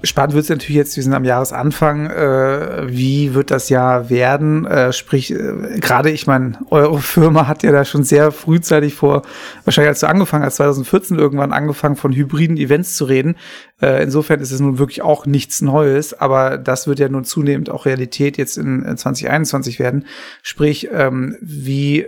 Spannend 0.05 0.33
wird 0.33 0.43
es 0.43 0.50
natürlich 0.50 0.75
jetzt, 0.75 0.98
wir 0.98 1.03
sind 1.03 1.13
am 1.13 1.24
Jahresanfang, 1.24 2.07
äh, 2.07 2.89
wie 2.89 3.33
wird 3.33 3.51
das 3.51 3.69
Jahr 3.69 4.10
werden? 4.10 4.65
Äh, 4.65 4.91
sprich, 4.91 5.31
äh, 5.31 5.79
gerade 5.79 6.12
ich 6.12 6.27
meine, 6.27 6.60
eure 6.72 7.00
Firma 7.00 7.48
hat 7.48 7.63
ja 7.63 7.72
da 7.72 7.86
schon 7.86 8.03
sehr 8.03 8.33
frühzeitig 8.33 8.95
vor, 8.95 9.22
wahrscheinlich 9.63 9.88
als 9.88 10.01
du 10.01 10.10
angefangen 10.10 10.43
hast, 10.43 10.57
2014 10.57 11.17
irgendwann 11.17 11.53
angefangen 11.53 11.95
von 11.95 12.12
hybriden 12.12 12.57
Events 12.57 12.98
zu 12.98 13.05
reden. 13.05 13.36
Äh, 13.81 14.03
insofern 14.03 14.41
ist 14.41 14.51
es 14.51 14.60
nun 14.60 14.77
wirklich 14.77 15.01
auch 15.01 15.25
nichts 15.25 15.62
Neues, 15.62 16.13
aber 16.13 16.58
das 16.58 16.86
wird 16.86 16.99
ja 16.99 17.08
nun 17.08 17.23
zunehmend 17.23 17.69
auch 17.69 17.86
Realität 17.86 18.38
jetzt 18.38 18.58
in, 18.58 18.84
in 18.84 18.97
2021 18.97 19.80
werden. 19.80 20.06
Sprich, 20.41 20.89
ähm, 20.91 21.38
wie 21.39 22.08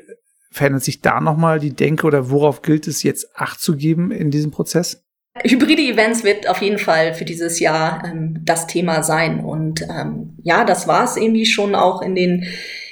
verändert 0.52 0.84
sich 0.84 1.00
da 1.00 1.22
nochmal 1.22 1.60
die 1.60 1.74
Denke 1.74 2.08
oder 2.08 2.30
worauf 2.30 2.62
gilt 2.62 2.88
es 2.88 3.04
jetzt 3.04 3.38
Acht 3.38 3.62
zu 3.62 3.78
geben 3.78 4.12
in 4.12 4.32
diesem 4.32 4.52
Prozess? 4.52 5.05
Hybride 5.44 5.82
Events 5.82 6.24
wird 6.24 6.48
auf 6.48 6.62
jeden 6.62 6.80
Fall 6.80 7.14
für 7.14 7.26
dieses 7.26 7.60
Jahr 7.60 8.04
ähm, 8.06 8.40
das 8.44 8.68
Thema 8.68 9.04
sein. 9.04 9.42
Und 9.42 9.82
ähm, 9.82 10.38
ja, 10.44 10.64
das 10.64 10.88
war 10.88 11.04
es 11.04 11.18
irgendwie 11.18 11.46
schon 11.46 11.76
auch 11.76 12.02
in 12.02 12.16
den, 12.16 12.46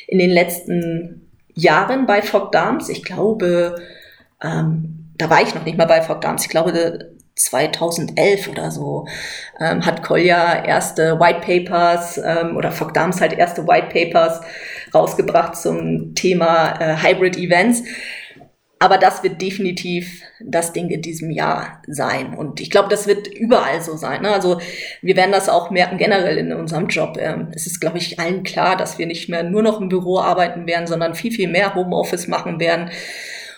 in 0.07 0.19
den 0.19 0.29
letzten 0.29 1.29
Jahren 1.53 2.05
bei 2.05 2.21
Fog 2.21 2.51
Dams. 2.51 2.89
Ich 2.89 3.03
glaube, 3.03 3.75
ähm, 4.41 5.13
da 5.17 5.29
war 5.29 5.41
ich 5.41 5.55
noch 5.55 5.63
nicht 5.63 5.77
mal 5.77 5.85
bei 5.85 6.01
Fog 6.01 6.19
Dams. 6.19 6.43
Ich 6.43 6.49
glaube, 6.49 7.13
2011 7.35 8.49
oder 8.49 8.69
so 8.69 9.07
ähm, 9.59 9.85
hat 9.85 10.03
Kolja 10.03 10.65
erste 10.65 11.19
White 11.19 11.41
Papers 11.41 12.19
ähm, 12.23 12.57
oder 12.57 12.71
Fog 12.71 12.93
Dams 12.93 13.21
halt 13.21 13.33
erste 13.33 13.65
White 13.67 13.87
Papers 13.91 14.41
rausgebracht 14.93 15.55
zum 15.55 16.13
Thema 16.13 16.79
äh, 16.79 16.95
Hybrid 16.97 17.37
Events. 17.37 17.83
Aber 18.83 18.97
das 18.97 19.23
wird 19.23 19.41
definitiv 19.41 20.23
das 20.41 20.73
Ding 20.73 20.89
in 20.89 21.01
diesem 21.01 21.31
Jahr 21.31 21.81
sein. 21.87 22.33
Und 22.33 22.59
ich 22.59 22.69
glaube, 22.69 22.89
das 22.89 23.07
wird 23.07 23.29
überall 23.29 23.81
so 23.81 23.95
sein. 23.95 24.23
Ne? 24.23 24.29
Also 24.29 24.59
wir 25.01 25.15
werden 25.15 25.31
das 25.31 25.47
auch 25.47 25.71
merken 25.71 25.97
generell 25.97 26.37
in 26.37 26.51
unserem 26.51 26.87
Job. 26.87 27.15
Ähm, 27.17 27.47
es 27.55 27.65
ist, 27.65 27.79
glaube 27.79 27.97
ich, 27.97 28.19
allen 28.19 28.43
klar, 28.43 28.75
dass 28.75 28.97
wir 28.97 29.05
nicht 29.05 29.29
mehr 29.29 29.43
nur 29.43 29.63
noch 29.63 29.79
im 29.79 29.87
Büro 29.87 30.19
arbeiten 30.19 30.67
werden, 30.67 30.85
sondern 30.85 31.15
viel, 31.15 31.31
viel 31.31 31.47
mehr 31.47 31.75
Homeoffice 31.75 32.27
machen 32.27 32.59
werden. 32.59 32.89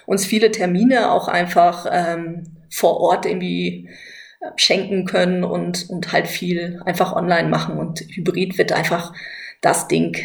Uns 0.05 0.27
viele 0.27 0.51
Termine 0.51 1.11
auch 1.11 1.27
einfach 1.27 1.87
ähm, 1.91 2.43
vor 2.69 2.99
Ort 2.99 3.25
irgendwie 3.25 3.89
äh, 4.41 4.51
schenken 4.57 5.05
können 5.05 5.43
und, 5.43 5.89
und 5.89 6.11
halt 6.11 6.27
viel 6.27 6.83
einfach 6.85 7.15
online 7.15 7.49
machen. 7.49 7.79
Und 7.79 8.01
Hybrid 8.01 8.59
wird 8.59 8.73
einfach 8.73 9.11
das 9.61 9.87
Ding 9.87 10.15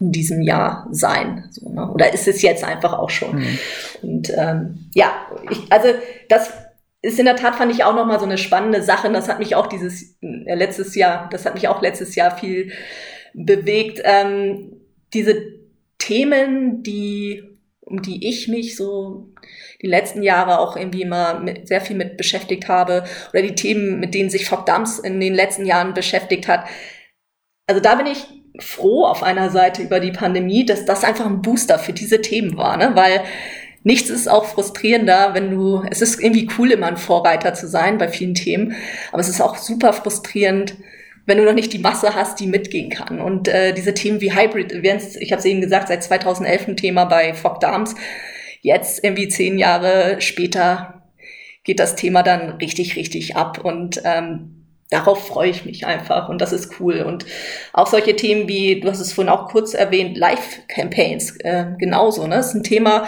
in 0.00 0.12
diesem 0.12 0.42
Jahr 0.42 0.86
sein. 0.90 1.48
So, 1.50 1.68
ne? 1.68 1.90
Oder 1.90 2.12
ist 2.12 2.28
es 2.28 2.42
jetzt 2.42 2.64
einfach 2.64 2.92
auch 2.92 3.10
schon? 3.10 3.38
Mhm. 3.38 3.58
Und 4.02 4.32
ähm, 4.36 4.90
ja, 4.94 5.12
ich, 5.50 5.70
also 5.70 5.88
das 6.28 6.52
ist 7.02 7.18
in 7.18 7.26
der 7.26 7.36
Tat, 7.36 7.56
fand 7.56 7.72
ich 7.72 7.84
auch 7.84 7.94
nochmal 7.94 8.18
so 8.18 8.26
eine 8.26 8.38
spannende 8.38 8.82
Sache. 8.82 9.10
Das 9.10 9.28
hat 9.28 9.38
mich 9.38 9.54
auch 9.54 9.66
dieses 9.66 10.16
äh, 10.20 10.54
letztes 10.54 10.94
Jahr, 10.94 11.28
das 11.30 11.44
hat 11.44 11.54
mich 11.54 11.68
auch 11.68 11.82
letztes 11.82 12.14
Jahr 12.14 12.36
viel 12.36 12.72
bewegt. 13.34 14.00
Ähm, 14.04 14.80
diese 15.12 15.42
Themen, 15.98 16.82
die, 16.82 17.42
um 17.80 18.02
die 18.02 18.28
ich 18.28 18.48
mich 18.48 18.76
so 18.76 19.32
die 19.82 19.86
letzten 19.86 20.22
Jahre 20.22 20.58
auch 20.58 20.76
irgendwie 20.76 21.02
immer 21.02 21.40
mit, 21.40 21.68
sehr 21.68 21.80
viel 21.80 21.96
mit 21.96 22.16
beschäftigt 22.16 22.68
habe, 22.68 23.04
oder 23.32 23.42
die 23.42 23.54
Themen, 23.54 24.00
mit 24.00 24.14
denen 24.14 24.30
sich 24.30 24.46
Fock 24.46 24.66
Dams 24.66 24.98
in 24.98 25.20
den 25.20 25.34
letzten 25.34 25.66
Jahren 25.66 25.94
beschäftigt 25.94 26.48
hat. 26.48 26.66
Also 27.66 27.80
da 27.80 27.94
bin 27.94 28.06
ich 28.06 28.37
froh 28.58 29.04
auf 29.04 29.22
einer 29.22 29.50
Seite 29.50 29.82
über 29.82 30.00
die 30.00 30.12
Pandemie, 30.12 30.66
dass 30.66 30.84
das 30.84 31.04
einfach 31.04 31.26
ein 31.26 31.42
Booster 31.42 31.78
für 31.78 31.92
diese 31.92 32.20
Themen 32.20 32.56
war, 32.56 32.76
ne? 32.76 32.92
weil 32.94 33.22
nichts 33.84 34.10
ist 34.10 34.28
auch 34.28 34.44
frustrierender, 34.44 35.34
wenn 35.34 35.50
du, 35.50 35.82
es 35.90 36.02
ist 36.02 36.20
irgendwie 36.20 36.48
cool, 36.58 36.72
immer 36.72 36.86
ein 36.86 36.96
Vorreiter 36.96 37.54
zu 37.54 37.68
sein 37.68 37.98
bei 37.98 38.08
vielen 38.08 38.34
Themen, 38.34 38.74
aber 39.12 39.20
es 39.20 39.28
ist 39.28 39.40
auch 39.40 39.56
super 39.56 39.92
frustrierend, 39.92 40.76
wenn 41.26 41.38
du 41.38 41.44
noch 41.44 41.54
nicht 41.54 41.72
die 41.72 41.78
Masse 41.78 42.14
hast, 42.14 42.40
die 42.40 42.46
mitgehen 42.46 42.88
kann. 42.90 43.20
Und 43.20 43.48
äh, 43.48 43.74
diese 43.74 43.92
Themen 43.92 44.20
wie 44.22 44.32
Hybrid 44.32 44.72
Events, 44.72 45.14
ich 45.16 45.30
habe 45.30 45.40
es 45.40 45.44
eben 45.44 45.60
gesagt, 45.60 45.88
seit 45.88 46.02
2011 46.02 46.68
ein 46.68 46.76
Thema 46.76 47.04
bei 47.04 47.34
Fog 47.34 47.60
Darms, 47.60 47.94
jetzt 48.62 49.04
irgendwie 49.04 49.28
zehn 49.28 49.58
Jahre 49.58 50.20
später 50.20 51.02
geht 51.64 51.80
das 51.80 51.96
Thema 51.96 52.22
dann 52.22 52.52
richtig, 52.52 52.96
richtig 52.96 53.36
ab 53.36 53.62
und 53.62 54.00
ähm, 54.04 54.57
darauf 54.90 55.26
freue 55.26 55.50
ich 55.50 55.64
mich 55.64 55.86
einfach 55.86 56.28
und 56.28 56.40
das 56.40 56.52
ist 56.52 56.80
cool. 56.80 57.02
Und 57.02 57.26
auch 57.72 57.86
solche 57.86 58.16
Themen 58.16 58.48
wie, 58.48 58.80
du 58.80 58.88
hast 58.88 59.00
es 59.00 59.12
vorhin 59.12 59.32
auch 59.32 59.48
kurz 59.48 59.74
erwähnt, 59.74 60.16
Live-Campaigns, 60.16 61.36
äh, 61.40 61.66
genauso. 61.78 62.26
Ne? 62.26 62.36
Das 62.36 62.48
ist 62.48 62.54
ein 62.54 62.62
Thema, 62.62 63.06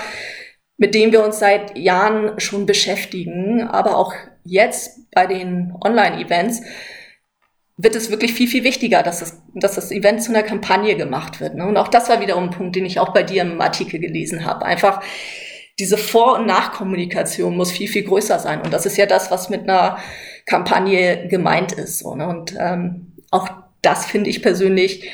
mit 0.76 0.94
dem 0.94 1.12
wir 1.12 1.24
uns 1.24 1.38
seit 1.38 1.76
Jahren 1.76 2.38
schon 2.40 2.66
beschäftigen, 2.66 3.62
aber 3.62 3.96
auch 3.96 4.12
jetzt 4.44 5.10
bei 5.12 5.26
den 5.26 5.74
Online-Events 5.82 6.62
wird 7.76 7.96
es 7.96 8.10
wirklich 8.10 8.34
viel, 8.34 8.48
viel 8.48 8.64
wichtiger, 8.64 9.02
dass 9.02 9.20
das, 9.20 9.42
dass 9.54 9.74
das 9.74 9.90
Event 9.90 10.22
zu 10.22 10.30
einer 10.30 10.42
Kampagne 10.42 10.96
gemacht 10.96 11.40
wird. 11.40 11.54
Ne? 11.54 11.66
Und 11.66 11.76
auch 11.76 11.88
das 11.88 12.08
war 12.08 12.20
wiederum 12.20 12.44
ein 12.44 12.50
Punkt, 12.50 12.76
den 12.76 12.84
ich 12.84 12.98
auch 12.98 13.12
bei 13.14 13.22
dir 13.22 13.42
im 13.42 13.60
Artikel 13.60 14.00
gelesen 14.00 14.44
habe. 14.44 14.66
Einfach 14.66 15.02
diese 15.78 15.96
Vor- 15.96 16.38
und 16.38 16.46
Nachkommunikation 16.46 17.56
muss 17.56 17.72
viel, 17.72 17.88
viel 17.88 18.04
größer 18.04 18.38
sein. 18.38 18.60
Und 18.60 18.72
das 18.72 18.84
ist 18.84 18.98
ja 18.98 19.06
das, 19.06 19.30
was 19.30 19.48
mit 19.48 19.62
einer 19.62 19.98
Kampagne 20.50 21.28
gemeint 21.28 21.72
ist. 21.72 22.00
So, 22.00 22.16
ne? 22.16 22.26
Und 22.26 22.54
ähm, 22.58 23.12
auch 23.30 23.48
das 23.82 24.04
finde 24.04 24.28
ich 24.28 24.42
persönlich 24.42 25.08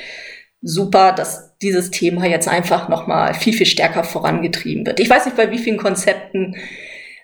super, 0.62 1.12
dass 1.12 1.58
dieses 1.58 1.90
Thema 1.90 2.26
jetzt 2.26 2.48
einfach 2.48 2.88
nochmal 2.88 3.34
viel, 3.34 3.52
viel 3.52 3.66
stärker 3.66 4.02
vorangetrieben 4.02 4.86
wird. 4.86 4.98
Ich 4.98 5.10
weiß 5.10 5.26
nicht, 5.26 5.36
bei 5.36 5.50
wie 5.50 5.58
vielen 5.58 5.76
Konzepten 5.76 6.56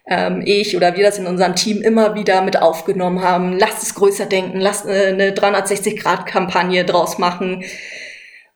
ähm, 0.06 0.42
ich 0.44 0.76
oder 0.76 0.94
wir 0.94 1.04
das 1.04 1.18
in 1.18 1.26
unserem 1.26 1.54
Team 1.54 1.80
immer 1.80 2.14
wieder 2.14 2.42
mit 2.42 2.60
aufgenommen 2.60 3.22
haben. 3.22 3.58
Lasst 3.58 3.82
es 3.82 3.94
größer 3.94 4.26
denken, 4.26 4.60
lasst 4.60 4.86
äh, 4.86 5.08
eine 5.08 5.30
360-Grad-Kampagne 5.30 6.84
draus 6.84 7.18
machen. 7.18 7.64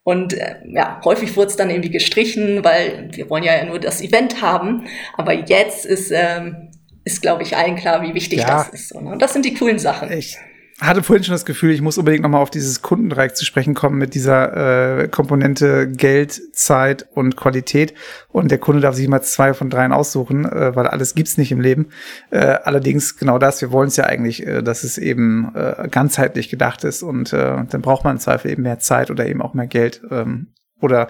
Und 0.02 0.34
äh, 0.34 0.56
ja, 0.68 1.00
häufig 1.04 1.34
wurde 1.34 1.48
es 1.48 1.56
dann 1.56 1.70
irgendwie 1.70 1.90
gestrichen, 1.90 2.62
weil 2.62 3.08
wir 3.12 3.30
wollen 3.30 3.42
ja 3.42 3.64
nur 3.64 3.80
das 3.80 4.02
Event 4.02 4.42
haben. 4.42 4.86
Aber 5.16 5.32
jetzt 5.32 5.86
ist, 5.86 6.12
ähm, 6.12 6.70
ist 7.06 7.22
glaube 7.22 7.44
ich, 7.44 7.56
allen 7.56 7.76
klar, 7.76 8.02
wie 8.02 8.12
wichtig 8.14 8.40
ja. 8.40 8.46
das 8.46 8.68
ist. 8.68 8.92
Und 8.92 9.20
das 9.22 9.32
sind 9.32 9.44
die 9.44 9.54
coolen 9.54 9.78
Sachen. 9.78 10.10
Ich 10.12 10.36
hatte 10.80 11.02
vorhin 11.02 11.24
schon 11.24 11.32
das 11.32 11.46
Gefühl, 11.46 11.70
ich 11.70 11.80
muss 11.80 11.96
unbedingt 11.96 12.22
nochmal 12.22 12.42
auf 12.42 12.50
dieses 12.50 12.82
Kundendreieck 12.82 13.34
zu 13.34 13.46
sprechen 13.46 13.74
kommen 13.74 13.96
mit 13.96 14.14
dieser 14.14 15.04
äh, 15.04 15.08
Komponente 15.08 15.88
Geld, 15.88 16.38
Zeit 16.54 17.06
und 17.14 17.36
Qualität. 17.36 17.94
Und 18.28 18.50
der 18.50 18.58
Kunde 18.58 18.82
darf 18.82 18.96
sich 18.96 19.06
immer 19.06 19.22
zwei 19.22 19.54
von 19.54 19.70
dreien 19.70 19.92
aussuchen, 19.92 20.44
äh, 20.44 20.74
weil 20.74 20.88
alles 20.88 21.14
gibt's 21.14 21.38
nicht 21.38 21.52
im 21.52 21.60
Leben. 21.60 21.90
Äh, 22.30 22.58
allerdings 22.64 23.16
genau 23.16 23.38
das, 23.38 23.62
wir 23.62 23.70
wollen 23.70 23.88
es 23.88 23.96
ja 23.96 24.04
eigentlich, 24.04 24.44
äh, 24.44 24.62
dass 24.62 24.82
es 24.82 24.98
eben 24.98 25.54
äh, 25.54 25.88
ganzheitlich 25.90 26.50
gedacht 26.50 26.84
ist 26.84 27.02
und 27.02 27.32
äh, 27.32 27.64
dann 27.70 27.82
braucht 27.82 28.04
man 28.04 28.16
im 28.16 28.20
Zweifel 28.20 28.50
eben 28.50 28.62
mehr 28.62 28.80
Zeit 28.80 29.10
oder 29.10 29.26
eben 29.26 29.40
auch 29.40 29.54
mehr 29.54 29.68
Geld. 29.68 30.02
Ähm, 30.10 30.48
oder 30.82 31.08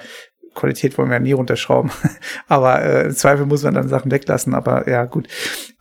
Qualität 0.57 0.99
wollen 0.99 1.09
wir 1.09 1.15
ja 1.15 1.21
nie 1.21 1.33
runterschrauben. 1.33 1.93
aber 2.49 2.83
äh, 2.83 3.07
im 3.07 3.15
Zweifel 3.15 3.47
muss 3.47 3.63
man 3.63 3.75
dann 3.75 3.89
Sachen 3.89 4.11
weglassen. 4.11 4.55
Aber 4.55 4.89
ja, 4.89 5.05
gut. 5.05 5.29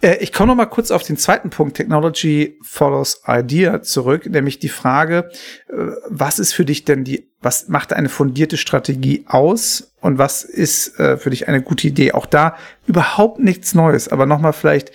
Äh, 0.01 0.17
ich 0.17 0.31
komme 0.31 0.49
noch 0.49 0.55
mal 0.55 0.67
kurz 0.67 0.91
auf 0.91 1.01
den 1.01 1.17
zweiten 1.17 1.49
Punkt, 1.49 1.77
Technology 1.77 2.59
follows 2.61 3.23
Idea, 3.27 3.81
zurück, 3.81 4.27
nämlich 4.27 4.59
die 4.59 4.69
Frage, 4.69 5.29
äh, 5.69 5.73
was 6.07 6.38
ist 6.38 6.53
für 6.53 6.65
dich 6.65 6.85
denn 6.85 7.03
die, 7.03 7.31
was 7.41 7.67
macht 7.67 7.93
eine 7.93 8.09
fundierte 8.09 8.57
Strategie 8.57 9.25
aus 9.27 9.93
und 10.01 10.19
was 10.19 10.43
ist 10.43 10.99
äh, 10.99 11.17
für 11.17 11.31
dich 11.31 11.47
eine 11.47 11.63
gute 11.63 11.88
Idee? 11.88 12.11
Auch 12.11 12.27
da 12.27 12.55
überhaupt 12.85 13.39
nichts 13.39 13.73
Neues, 13.73 14.07
aber 14.07 14.25
noch 14.25 14.39
mal 14.39 14.53
vielleicht 14.53 14.91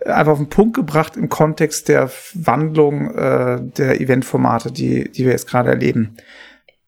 äh, 0.00 0.10
einfach 0.10 0.32
auf 0.32 0.38
den 0.38 0.48
Punkt 0.48 0.76
gebracht 0.76 1.16
im 1.16 1.28
Kontext 1.28 1.88
der 1.88 2.10
Wandlung 2.34 3.10
äh, 3.14 3.58
der 3.60 4.00
Eventformate, 4.00 4.70
die, 4.70 5.10
die 5.10 5.24
wir 5.24 5.32
jetzt 5.32 5.48
gerade 5.48 5.70
erleben 5.70 6.16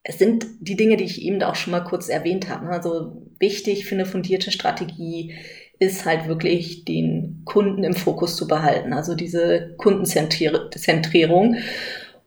es 0.04 0.18
sind 0.18 0.46
die 0.60 0.76
Dinge, 0.76 0.98
die 0.98 1.04
ich 1.04 1.22
eben 1.22 1.42
auch 1.42 1.54
schon 1.54 1.70
mal 1.70 1.80
kurz 1.80 2.08
erwähnt 2.08 2.50
habe. 2.50 2.68
Also 2.68 3.22
wichtig 3.38 3.86
für 3.86 3.94
eine 3.94 4.04
fundierte 4.04 4.50
Strategie 4.50 5.34
ist 5.78 6.04
halt 6.04 6.28
wirklich 6.28 6.84
den 6.84 7.42
Kunden 7.44 7.82
im 7.84 7.94
Fokus 7.94 8.36
zu 8.36 8.46
behalten. 8.46 8.92
Also 8.92 9.14
diese 9.14 9.74
Kundenzentrierung 9.78 11.56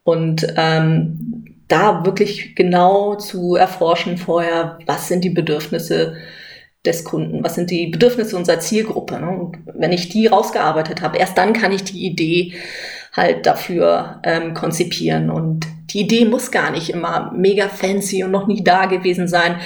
und 0.04 0.48
ähm, 0.58 1.46
da 1.68 2.06
wirklich 2.06 2.56
genau 2.56 3.16
zu 3.16 3.56
erforschen 3.56 4.18
vorher, 4.18 4.80
was 4.86 5.08
sind 5.08 5.24
die 5.24 5.30
Bedürfnisse 5.30 6.16
des 6.86 7.04
Kunden, 7.04 7.44
was 7.44 7.56
sind 7.56 7.70
die 7.70 7.88
Bedürfnisse 7.88 8.38
unserer 8.38 8.60
Zielgruppe. 8.60 9.20
Ne? 9.20 9.30
Und 9.30 9.58
wenn 9.66 9.92
ich 9.92 10.10
die 10.10 10.28
rausgearbeitet 10.28 11.02
habe, 11.02 11.18
erst 11.18 11.38
dann 11.38 11.54
kann 11.54 11.72
ich 11.72 11.84
die 11.84 12.06
Idee 12.06 12.54
halt 13.17 13.45
dafür 13.45 14.21
ähm, 14.23 14.53
konzipieren 14.53 15.30
und 15.30 15.65
die 15.89 16.01
Idee 16.01 16.25
muss 16.25 16.51
gar 16.51 16.71
nicht 16.71 16.89
immer 16.89 17.32
mega 17.36 17.69
fancy 17.69 18.23
und 18.23 18.32
noch 18.32 18.47
nie 18.47 18.63
da 18.63 18.86
gewesen 18.86 19.27
sein. 19.27 19.60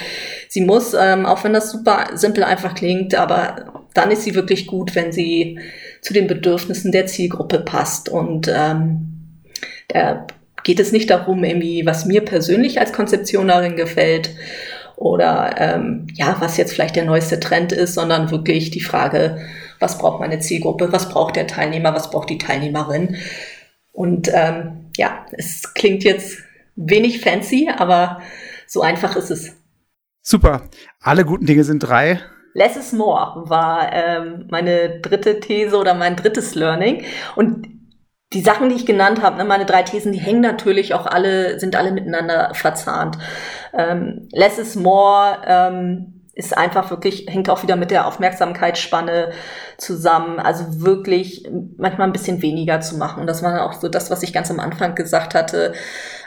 Sie 0.48 0.60
muss, 0.60 0.94
ähm, 0.94 1.26
auch 1.26 1.44
wenn 1.44 1.52
das 1.52 1.70
super 1.70 2.06
simpel 2.14 2.44
einfach 2.44 2.74
klingt, 2.74 3.14
aber 3.14 3.84
dann 3.94 4.10
ist 4.10 4.22
sie 4.22 4.34
wirklich 4.34 4.66
gut, 4.66 4.94
wenn 4.94 5.12
sie 5.12 5.58
zu 6.00 6.14
den 6.14 6.26
Bedürfnissen 6.26 6.92
der 6.92 7.06
Zielgruppe 7.06 7.58
passt. 7.58 8.08
Und 8.08 8.50
ähm, 8.54 9.42
da 9.88 10.26
geht 10.62 10.80
es 10.80 10.92
nicht 10.92 11.10
darum, 11.10 11.44
irgendwie, 11.44 11.84
was 11.86 12.06
mir 12.06 12.24
persönlich 12.24 12.80
als 12.80 12.92
Konzeptionerin 12.92 13.76
gefällt 13.76 14.30
oder 14.96 15.56
ähm, 15.58 16.06
ja, 16.14 16.36
was 16.38 16.56
jetzt 16.56 16.72
vielleicht 16.72 16.94
der 16.94 17.04
neueste 17.04 17.40
Trend 17.40 17.72
ist, 17.72 17.94
sondern 17.94 18.30
wirklich 18.30 18.70
die 18.70 18.80
Frage, 18.80 19.38
was 19.82 19.98
braucht 19.98 20.20
meine 20.20 20.38
Zielgruppe, 20.38 20.92
was 20.92 21.08
braucht 21.10 21.36
der 21.36 21.46
Teilnehmer, 21.46 21.94
was 21.94 22.10
braucht 22.10 22.30
die 22.30 22.38
Teilnehmerin. 22.38 23.16
Und 23.92 24.30
ähm, 24.32 24.90
ja, 24.96 25.26
es 25.32 25.74
klingt 25.74 26.04
jetzt 26.04 26.38
wenig 26.76 27.20
fancy, 27.20 27.68
aber 27.76 28.22
so 28.66 28.80
einfach 28.80 29.16
ist 29.16 29.30
es. 29.30 29.56
Super. 30.22 30.62
Alle 31.00 31.24
guten 31.24 31.46
Dinge 31.46 31.64
sind 31.64 31.80
drei. 31.80 32.20
Less 32.54 32.76
is 32.76 32.92
more 32.92 33.48
war 33.48 33.92
ähm, 33.92 34.46
meine 34.50 35.00
dritte 35.00 35.40
These 35.40 35.76
oder 35.76 35.94
mein 35.94 36.16
drittes 36.16 36.54
Learning. 36.54 37.04
Und 37.34 37.66
die 38.32 38.40
Sachen, 38.40 38.68
die 38.68 38.76
ich 38.76 38.86
genannt 38.86 39.22
habe, 39.22 39.36
ne, 39.36 39.44
meine 39.44 39.66
drei 39.66 39.82
Thesen, 39.82 40.12
die 40.12 40.20
hängen 40.20 40.40
natürlich 40.40 40.94
auch 40.94 41.06
alle, 41.06 41.58
sind 41.60 41.76
alle 41.76 41.92
miteinander 41.92 42.54
verzahnt. 42.54 43.18
Ähm, 43.74 44.28
less 44.32 44.58
is 44.58 44.76
more 44.76 45.38
ähm, 45.46 46.11
ist 46.34 46.56
einfach 46.56 46.90
wirklich, 46.90 47.26
hängt 47.28 47.50
auch 47.50 47.62
wieder 47.62 47.76
mit 47.76 47.90
der 47.90 48.06
Aufmerksamkeitsspanne 48.06 49.32
zusammen. 49.76 50.38
Also 50.38 50.80
wirklich 50.80 51.46
manchmal 51.76 52.06
ein 52.06 52.12
bisschen 52.12 52.40
weniger 52.40 52.80
zu 52.80 52.96
machen. 52.96 53.20
Und 53.20 53.26
das 53.26 53.42
war 53.42 53.66
auch 53.66 53.74
so 53.74 53.88
das, 53.88 54.10
was 54.10 54.22
ich 54.22 54.32
ganz 54.32 54.50
am 54.50 54.60
Anfang 54.60 54.94
gesagt 54.94 55.34
hatte, 55.34 55.74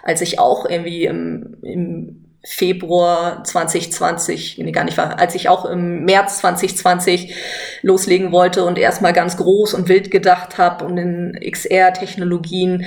als 0.03 0.21
ich 0.21 0.37
auch 0.37 0.65
irgendwie 0.69 1.05
im, 1.05 1.57
im 1.63 2.25
Februar 2.45 3.43
2020, 3.43 4.59
nee, 4.59 4.71
gar 4.71 4.83
nicht 4.83 4.97
war, 4.99 5.19
als 5.19 5.33
ich 5.33 5.49
auch 5.49 5.65
im 5.65 6.05
März 6.05 6.37
2020 6.37 7.33
loslegen 7.81 8.31
wollte 8.31 8.63
und 8.65 8.77
erstmal 8.77 9.13
ganz 9.13 9.37
groß 9.37 9.73
und 9.73 9.89
wild 9.89 10.11
gedacht 10.11 10.59
habe 10.59 10.85
und 10.85 10.97
in 10.97 11.39
XR-Technologien 11.41 12.85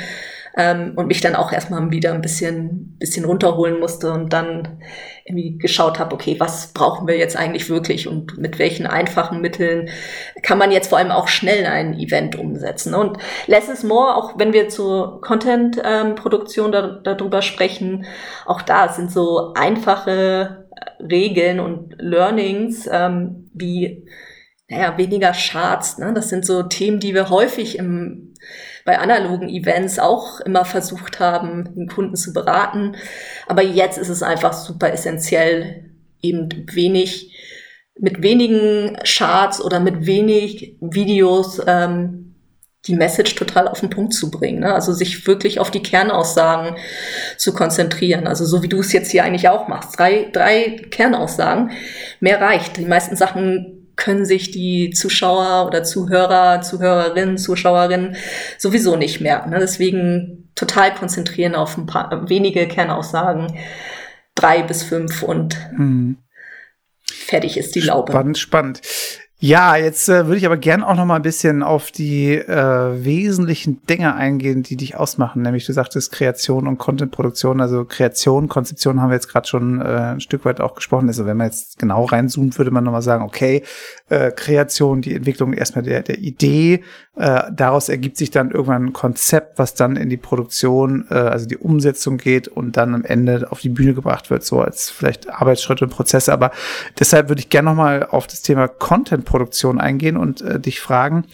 ähm, 0.59 0.93
und 0.97 1.07
mich 1.07 1.21
dann 1.21 1.37
auch 1.37 1.53
erstmal 1.53 1.91
wieder 1.93 2.13
ein 2.13 2.21
bisschen, 2.21 2.97
bisschen 2.99 3.25
runterholen 3.25 3.79
musste 3.79 4.13
und 4.13 4.33
dann 4.33 4.81
irgendwie 5.25 5.57
geschaut 5.57 6.01
habe, 6.01 6.13
okay, 6.15 6.35
was 6.39 6.73
brauchen 6.73 7.07
wir 7.07 7.17
jetzt 7.17 7.37
eigentlich 7.37 7.71
wirklich 7.71 8.09
und 8.09 8.37
mit 8.39 8.59
welchen 8.59 8.87
einfachen 8.87 9.41
Mitteln 9.41 9.89
kann 10.43 10.59
man 10.59 10.73
jetzt 10.73 10.89
vor 10.89 10.99
allem 10.99 11.13
auch 11.13 11.29
schnell 11.29 11.65
ein 11.65 11.97
Event 11.97 12.37
umsetzen. 12.37 12.93
Und 12.93 13.19
less 13.47 13.69
is 13.69 13.85
more, 13.85 14.17
auch 14.17 14.37
wenn 14.37 14.53
wir 14.53 14.69
zur 14.69 15.21
Content-Produktion 15.21 16.67
ähm, 16.67 17.01
da, 17.05 17.15
darüber 17.15 17.41
sprechen, 17.41 18.07
auch 18.45 18.61
da 18.61 18.89
sind 18.89 19.13
so 19.13 19.55
einfache 19.55 20.67
Regeln 21.01 21.61
und 21.61 21.95
Learnings 21.99 22.89
ähm, 22.91 23.49
wie 23.55 24.05
naja, 24.69 24.99
weniger 24.99 25.33
Charts. 25.33 25.99
Ne? 25.99 26.13
Das 26.15 26.29
sind 26.29 26.45
so 26.45 26.63
Themen, 26.63 27.01
die 27.01 27.15
wir 27.15 27.31
häufig 27.31 27.79
im 27.79 28.29
bei 28.85 28.99
analogen 28.99 29.51
Events 29.51 29.99
auch 29.99 30.41
immer 30.41 30.65
versucht 30.65 31.21
haben, 31.21 31.75
den 31.75 31.89
Kunden 31.89 32.17
zu 32.17 32.33
beraten. 32.33 32.97
Aber 33.47 33.63
jetzt 33.63 33.99
ist 33.99 34.09
es 34.09 34.23
einfach 34.23 34.55
super 34.55 34.91
essentiell, 34.91 35.91
eben 36.23 36.67
wenig, 36.73 37.37
mit 38.01 38.23
wenigen 38.23 38.97
Charts 39.05 39.61
oder 39.63 39.79
mit 39.79 40.07
wenig 40.07 40.79
Videos 40.81 41.61
ähm, 41.67 42.35
die 42.87 42.95
Message 42.95 43.35
total 43.35 43.69
auf 43.69 43.81
den 43.81 43.91
Punkt 43.91 44.15
zu 44.15 44.31
bringen. 44.31 44.61
Ne? 44.61 44.73
Also 44.73 44.95
sich 44.95 45.27
wirklich 45.27 45.61
auf 45.61 45.71
die 45.71 45.83
Kernaussagen 45.83 46.77
zu 47.37 47.53
konzentrieren. 47.53 48.27
Also 48.27 48.47
so 48.47 48.63
wie 48.63 48.69
du 48.69 48.81
es 48.81 48.93
jetzt 48.95 49.11
hier 49.11 49.23
eigentlich 49.23 49.51
auch 49.51 49.69
machst. 49.69 49.99
Drei, 49.99 50.31
drei 50.33 50.87
Kernaussagen. 50.91 51.73
Mehr 52.21 52.41
reicht. 52.41 52.79
Die 52.79 52.87
meisten 52.87 53.17
Sachen 53.17 53.78
können 53.99 54.25
sich 54.25 54.51
die 54.51 54.91
Zuschauer 54.91 55.67
oder 55.67 55.83
Zuhörer, 55.83 56.63
Zuhörerinnen, 56.63 57.37
Zuschauerinnen 57.37 58.17
sowieso 58.57 58.97
nicht 58.97 59.21
merken. 59.21 59.51
Ne? 59.51 59.59
Deswegen 59.59 60.51
total 60.55 60.95
konzentrieren 60.95 61.55
auf 61.55 61.77
ein 61.77 61.87
paar 61.87 62.29
wenige 62.31 62.67
Kernaussagen, 62.69 63.59
drei 64.35 64.63
bis 64.63 64.85
fünf 64.85 65.23
und 65.23 65.59
mhm. 65.77 66.17
fertig 67.03 67.59
ist 67.59 67.75
die 67.75 67.81
Laube. 67.81 68.13
Spannend, 68.13 68.39
spannend. 68.39 68.81
Ja, 69.41 69.77
jetzt 69.77 70.09
äh, 70.09 70.27
würde 70.27 70.39
ich 70.39 70.47
aber 70.47 70.57
gern 70.57 70.83
auch 70.83 70.97
noch 70.97 71.05
mal 71.05 71.15
ein 71.15 71.23
bisschen 71.23 71.63
auf 71.63 71.93
die 71.93 72.35
äh, 72.35 73.05
wesentlichen 73.05 73.81
Dinge 73.87 74.17
eingehen, 74.17 74.65
die 74.65 74.77
dich 74.77 74.97
ausmachen. 74.97 75.43
Nämlich 75.43 75.65
du 75.65 75.73
sagtest 75.73 76.11
Kreation 76.11 76.67
und 76.67 76.79
Contentproduktion. 76.79 77.61
Also 77.61 77.85
Kreation, 77.85 78.49
Konzeption 78.49 79.01
haben 79.01 79.11
wir 79.11 79.15
jetzt 79.15 79.29
gerade 79.29 79.47
schon 79.47 79.81
äh, 79.81 79.85
ein 79.85 80.21
Stück 80.21 80.45
weit 80.45 80.61
auch 80.61 80.75
gesprochen. 80.75 81.07
Also 81.07 81.25
wenn 81.25 81.37
man 81.37 81.47
jetzt 81.47 81.79
genau 81.79 82.05
reinzoomt, 82.07 82.59
würde 82.59 82.73
man 82.73 82.83
noch 82.83 82.91
mal 82.91 83.01
sagen, 83.01 83.23
okay, 83.23 83.63
äh, 84.09 84.33
Kreation, 84.33 85.03
die 85.03 85.15
Entwicklung 85.15 85.53
erstmal 85.53 85.85
der, 85.85 86.03
der 86.03 86.19
Idee. 86.19 86.83
Äh, 87.15 87.43
daraus 87.53 87.89
ergibt 87.89 88.17
sich 88.17 88.31
dann 88.31 88.51
irgendwann 88.51 88.87
ein 88.87 88.93
Konzept, 88.93 89.59
was 89.59 89.75
dann 89.75 89.97
in 89.97 90.09
die 90.09 90.17
Produktion, 90.17 91.07
äh, 91.11 91.15
also 91.15 91.47
die 91.47 91.57
Umsetzung 91.57 92.17
geht 92.17 92.49
und 92.49 92.77
dann 92.77 92.95
am 92.95 93.05
Ende 93.05 93.49
auf 93.51 93.61
die 93.61 93.69
Bühne 93.69 93.95
gebracht 93.95 94.31
wird, 94.31 94.45
so 94.45 94.61
als 94.61 94.91
vielleicht 94.91 95.29
Arbeitsschritte 95.29 95.85
und 95.85 95.91
Prozesse. 95.91 96.33
Aber 96.33 96.51
deshalb 96.99 97.29
würde 97.29 97.41
ich 97.41 97.51
gerne 97.51 97.71
noch 97.71 97.77
mal 97.77 98.05
auf 98.05 98.27
das 98.27 98.43
Thema 98.43 98.67
Content 98.67 99.28
Produktion 99.29 99.81
eingehen 99.81 100.17
und 100.17 100.41
äh, 100.41 100.59
dich 100.59 100.81
fragen, 100.81 101.25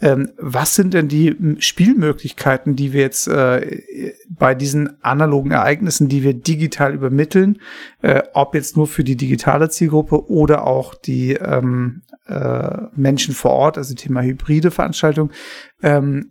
ähm, 0.00 0.32
was 0.36 0.74
sind 0.74 0.94
denn 0.94 1.06
die 1.06 1.36
Spielmöglichkeiten, 1.58 2.74
die 2.74 2.92
wir 2.92 3.02
jetzt 3.02 3.28
äh, 3.28 4.14
bei 4.28 4.54
diesen 4.54 5.02
analogen 5.02 5.52
Ereignissen, 5.52 6.08
die 6.08 6.24
wir 6.24 6.34
digital 6.34 6.92
übermitteln, 6.92 7.60
äh, 8.02 8.22
ob 8.34 8.56
jetzt 8.56 8.76
nur 8.76 8.88
für 8.88 9.04
die 9.04 9.16
digitale 9.16 9.70
Zielgruppe 9.70 10.28
oder 10.28 10.66
auch 10.66 10.94
die 10.94 11.34
ähm, 11.34 12.02
äh, 12.26 12.78
Menschen 12.96 13.32
vor 13.34 13.52
Ort, 13.52 13.78
also 13.78 13.94
Thema 13.94 14.22
hybride 14.22 14.72
Veranstaltung, 14.72 15.30
ähm, 15.82 16.30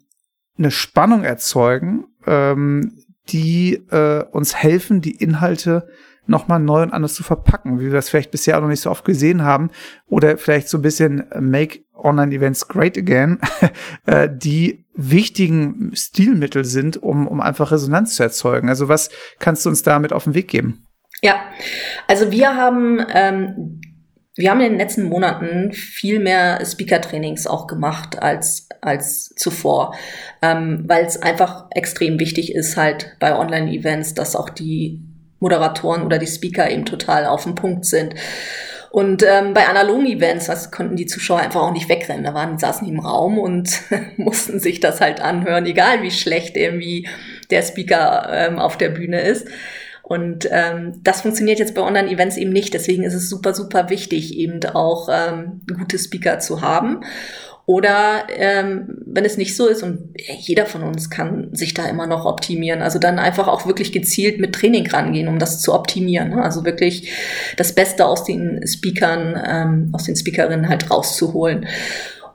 eine 0.57 0.71
Spannung 0.71 1.23
erzeugen, 1.23 2.05
ähm, 2.27 2.97
die 3.29 3.75
äh, 3.89 4.25
uns 4.31 4.55
helfen, 4.55 4.99
die 5.01 5.15
Inhalte 5.15 5.87
nochmal 6.27 6.59
neu 6.59 6.81
und 6.83 6.93
anders 6.93 7.13
zu 7.13 7.23
verpacken, 7.23 7.79
wie 7.79 7.85
wir 7.85 7.93
das 7.93 8.09
vielleicht 8.09 8.31
bisher 8.31 8.57
auch 8.57 8.61
noch 8.61 8.69
nicht 8.69 8.81
so 8.81 8.91
oft 8.91 9.05
gesehen 9.05 9.43
haben. 9.43 9.69
Oder 10.07 10.37
vielleicht 10.37 10.69
so 10.69 10.77
ein 10.77 10.81
bisschen 10.81 11.25
Make 11.39 11.79
Online-Events 11.93 12.67
Great 12.67 12.97
Again, 12.97 13.39
äh, 14.05 14.29
die 14.31 14.85
wichtigen 14.93 15.91
Stilmittel 15.95 16.65
sind, 16.65 17.01
um, 17.01 17.27
um 17.27 17.41
einfach 17.41 17.71
Resonanz 17.71 18.15
zu 18.15 18.23
erzeugen. 18.23 18.69
Also 18.69 18.87
was 18.87 19.09
kannst 19.39 19.65
du 19.65 19.69
uns 19.69 19.83
damit 19.83 20.13
auf 20.13 20.25
den 20.25 20.33
Weg 20.33 20.47
geben? 20.47 20.87
Ja, 21.21 21.41
also 22.07 22.31
wir 22.31 22.55
haben 22.55 23.05
ähm, 23.13 23.81
wir 24.35 24.49
haben 24.49 24.61
in 24.61 24.71
den 24.71 24.79
letzten 24.79 25.03
Monaten 25.03 25.73
viel 25.73 26.19
mehr 26.19 26.65
Speaker-Trainings 26.65 27.47
auch 27.47 27.67
gemacht 27.67 28.21
als, 28.21 28.69
als 28.79 29.29
zuvor, 29.35 29.93
ähm, 30.41 30.85
weil 30.87 31.05
es 31.05 31.21
einfach 31.21 31.67
extrem 31.71 32.17
wichtig 32.17 32.55
ist 32.55 32.77
halt 32.77 33.17
bei 33.19 33.37
Online-Events, 33.37 34.13
dass 34.13 34.37
auch 34.37 34.49
die 34.49 35.10
Moderatoren 35.41 36.03
oder 36.03 36.17
die 36.17 36.27
Speaker 36.27 36.69
eben 36.71 36.85
total 36.85 37.25
auf 37.25 37.43
dem 37.43 37.55
Punkt 37.55 37.85
sind. 37.85 38.15
Und 38.91 39.23
ähm, 39.23 39.53
bei 39.53 39.67
analogen 39.67 40.05
Events 40.05 40.49
was, 40.49 40.69
konnten 40.69 40.97
die 40.97 41.05
Zuschauer 41.05 41.39
einfach 41.39 41.61
auch 41.61 41.71
nicht 41.71 41.87
wegrennen. 41.87 42.25
Da 42.25 42.33
waren, 42.33 42.59
saßen 42.59 42.85
die 42.85 42.93
im 42.93 42.99
Raum 42.99 43.39
und 43.39 43.81
mussten 44.17 44.59
sich 44.59 44.79
das 44.79 44.99
halt 44.99 45.21
anhören, 45.21 45.65
egal 45.65 46.01
wie 46.01 46.11
schlecht 46.11 46.57
irgendwie 46.57 47.07
der 47.49 47.63
Speaker 47.63 48.29
ähm, 48.31 48.59
auf 48.59 48.77
der 48.77 48.89
Bühne 48.89 49.21
ist. 49.21 49.47
Und 50.03 50.45
ähm, 50.51 50.99
das 51.03 51.21
funktioniert 51.21 51.59
jetzt 51.59 51.73
bei 51.73 51.81
Online-Events 51.81 52.35
eben 52.35 52.51
nicht. 52.51 52.73
Deswegen 52.73 53.03
ist 53.03 53.13
es 53.13 53.29
super, 53.29 53.53
super 53.53 53.89
wichtig, 53.89 54.37
eben 54.37 54.59
auch 54.65 55.07
ähm, 55.09 55.61
gute 55.77 55.97
Speaker 55.97 56.39
zu 56.39 56.61
haben. 56.61 57.05
Oder 57.65 58.27
ähm, 58.35 59.01
wenn 59.05 59.23
es 59.23 59.37
nicht 59.37 59.55
so 59.55 59.67
ist, 59.67 59.83
und 59.83 60.13
jeder 60.39 60.65
von 60.65 60.83
uns 60.83 61.09
kann 61.09 61.49
sich 61.53 61.73
da 61.73 61.87
immer 61.87 62.07
noch 62.07 62.25
optimieren, 62.25 62.81
also 62.81 62.99
dann 62.99 63.19
einfach 63.19 63.47
auch 63.47 63.65
wirklich 63.65 63.91
gezielt 63.91 64.39
mit 64.39 64.53
Training 64.53 64.87
rangehen, 64.87 65.27
um 65.27 65.39
das 65.39 65.61
zu 65.61 65.73
optimieren. 65.73 66.29
Ne? 66.31 66.43
Also 66.43 66.65
wirklich 66.65 67.11
das 67.57 67.73
Beste 67.73 68.05
aus 68.05 68.23
den 68.23 68.65
Speakern, 68.67 69.41
ähm, 69.47 69.89
aus 69.93 70.05
den 70.05 70.15
Speakerinnen 70.15 70.69
halt 70.69 70.89
rauszuholen. 70.89 71.67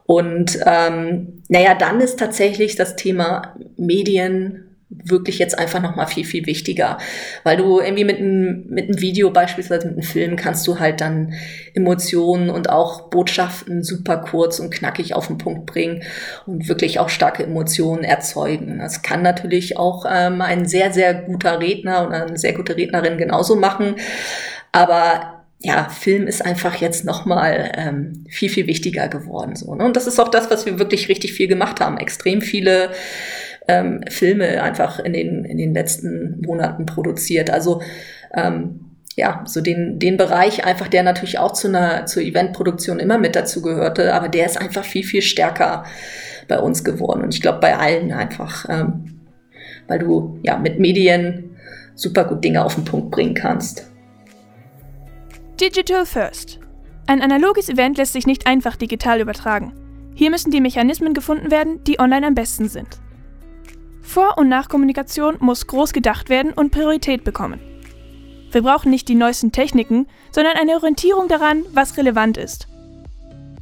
Und 0.06 0.58
ähm, 0.64 1.42
naja, 1.48 1.74
dann 1.74 2.00
ist 2.00 2.18
tatsächlich 2.18 2.76
das 2.76 2.94
Thema 2.94 3.56
Medien 3.76 4.65
wirklich 5.04 5.38
jetzt 5.38 5.58
einfach 5.58 5.82
noch 5.82 5.96
mal 5.96 6.06
viel 6.06 6.24
viel 6.24 6.46
wichtiger, 6.46 6.98
weil 7.44 7.56
du 7.56 7.80
irgendwie 7.80 8.04
mit 8.04 8.18
einem 8.18 8.64
mit 8.68 8.84
einem 8.84 9.00
Video 9.00 9.30
beispielsweise 9.30 9.88
mit 9.88 9.96
einem 9.96 10.02
Film 10.02 10.36
kannst 10.36 10.66
du 10.66 10.78
halt 10.78 11.00
dann 11.00 11.34
Emotionen 11.74 12.50
und 12.50 12.70
auch 12.70 13.08
Botschaften 13.10 13.82
super 13.82 14.18
kurz 14.18 14.58
und 14.58 14.70
knackig 14.70 15.14
auf 15.14 15.28
den 15.28 15.38
Punkt 15.38 15.66
bringen 15.66 16.02
und 16.46 16.68
wirklich 16.68 16.98
auch 16.98 17.08
starke 17.08 17.44
Emotionen 17.44 18.04
erzeugen. 18.04 18.78
Das 18.78 19.02
kann 19.02 19.22
natürlich 19.22 19.76
auch 19.76 20.04
ähm, 20.08 20.40
ein 20.40 20.66
sehr 20.66 20.92
sehr 20.92 21.14
guter 21.14 21.60
Redner 21.60 22.06
oder 22.06 22.26
eine 22.26 22.38
sehr 22.38 22.52
gute 22.52 22.76
Rednerin 22.76 23.18
genauso 23.18 23.56
machen, 23.56 23.96
aber 24.72 25.36
ja, 25.60 25.88
Film 25.88 26.26
ist 26.26 26.44
einfach 26.44 26.76
jetzt 26.76 27.04
nochmal 27.04 27.72
ähm, 27.76 28.24
viel, 28.28 28.50
viel 28.50 28.66
wichtiger 28.66 29.08
geworden. 29.08 29.56
So, 29.56 29.74
ne? 29.74 29.84
Und 29.84 29.96
das 29.96 30.06
ist 30.06 30.20
auch 30.20 30.28
das, 30.28 30.50
was 30.50 30.66
wir 30.66 30.78
wirklich 30.78 31.08
richtig 31.08 31.32
viel 31.32 31.48
gemacht 31.48 31.80
haben. 31.80 31.96
Extrem 31.96 32.42
viele 32.42 32.90
ähm, 33.68 34.02
Filme 34.08 34.62
einfach 34.62 34.98
in 34.98 35.12
den, 35.12 35.44
in 35.44 35.58
den 35.58 35.74
letzten 35.74 36.40
Monaten 36.40 36.86
produziert. 36.86 37.50
Also 37.50 37.82
ähm, 38.34 38.80
ja, 39.16 39.42
so 39.46 39.62
den, 39.62 39.98
den 39.98 40.16
Bereich 40.18 40.64
einfach, 40.64 40.88
der 40.88 41.02
natürlich 41.02 41.38
auch 41.38 41.52
zu 41.52 41.68
einer 41.68 42.06
zur 42.06 42.22
Eventproduktion 42.22 42.98
immer 42.98 43.18
mit 43.18 43.34
dazu 43.34 43.62
gehörte, 43.62 44.12
aber 44.14 44.28
der 44.28 44.44
ist 44.44 44.60
einfach 44.60 44.84
viel, 44.84 45.04
viel 45.04 45.22
stärker 45.22 45.84
bei 46.48 46.58
uns 46.58 46.84
geworden. 46.84 47.22
Und 47.22 47.34
ich 47.34 47.40
glaube 47.40 47.60
bei 47.60 47.76
allen 47.76 48.12
einfach, 48.12 48.66
ähm, 48.68 49.20
weil 49.88 50.00
du 50.00 50.38
ja 50.42 50.58
mit 50.58 50.78
Medien 50.78 51.56
super 51.94 52.24
gut 52.24 52.44
Dinge 52.44 52.64
auf 52.64 52.74
den 52.74 52.84
Punkt 52.84 53.10
bringen 53.10 53.34
kannst. 53.34 53.90
Digital 55.58 56.04
First. 56.04 56.60
Ein 57.06 57.22
analoges 57.22 57.70
Event 57.70 57.96
lässt 57.96 58.12
sich 58.12 58.26
nicht 58.26 58.46
einfach 58.46 58.76
digital 58.76 59.20
übertragen. 59.20 59.72
Hier 60.14 60.30
müssen 60.30 60.50
die 60.50 60.60
Mechanismen 60.60 61.14
gefunden 61.14 61.50
werden, 61.50 61.82
die 61.84 61.98
online 61.98 62.26
am 62.26 62.34
besten 62.34 62.68
sind. 62.68 63.00
Vor- 64.06 64.38
und 64.38 64.48
Nachkommunikation 64.48 65.36
muss 65.40 65.66
groß 65.66 65.92
gedacht 65.92 66.30
werden 66.30 66.52
und 66.52 66.70
Priorität 66.70 67.24
bekommen. 67.24 67.60
Wir 68.52 68.62
brauchen 68.62 68.90
nicht 68.90 69.08
die 69.08 69.16
neuesten 69.16 69.52
Techniken, 69.52 70.06
sondern 70.30 70.56
eine 70.56 70.76
Orientierung 70.76 71.28
daran, 71.28 71.64
was 71.74 71.98
relevant 71.98 72.38
ist. 72.38 72.68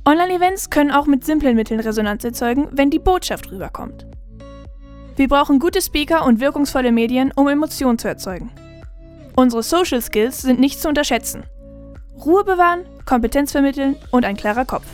Online-Events 0.05 0.69
können 0.69 0.93
auch 0.93 1.07
mit 1.07 1.25
simplen 1.25 1.57
Mitteln 1.57 1.81
Resonanz 1.81 2.23
erzeugen, 2.25 2.69
wenn 2.73 2.91
die 2.91 2.99
Botschaft 2.99 3.51
rüberkommt. 3.51 4.07
Wir 5.17 5.29
brauchen 5.29 5.59
gute 5.59 5.81
Speaker 5.81 6.27
und 6.27 6.41
wirkungsvolle 6.41 6.93
Medien, 6.93 7.33
um 7.35 7.49
Emotionen 7.49 7.99
zu 7.99 8.07
erzeugen. 8.07 8.53
Unsere 9.35 9.63
Social 9.63 10.03
Skills 10.03 10.43
sind 10.43 10.61
nicht 10.61 10.81
zu 10.81 10.89
unterschätzen. 10.89 11.45
Ruhe 12.25 12.45
bewahren, 12.45 12.85
Kompetenz 13.07 13.51
vermitteln 13.51 13.97
und 14.11 14.25
ein 14.25 14.37
klarer 14.37 14.67
Kopf 14.67 14.87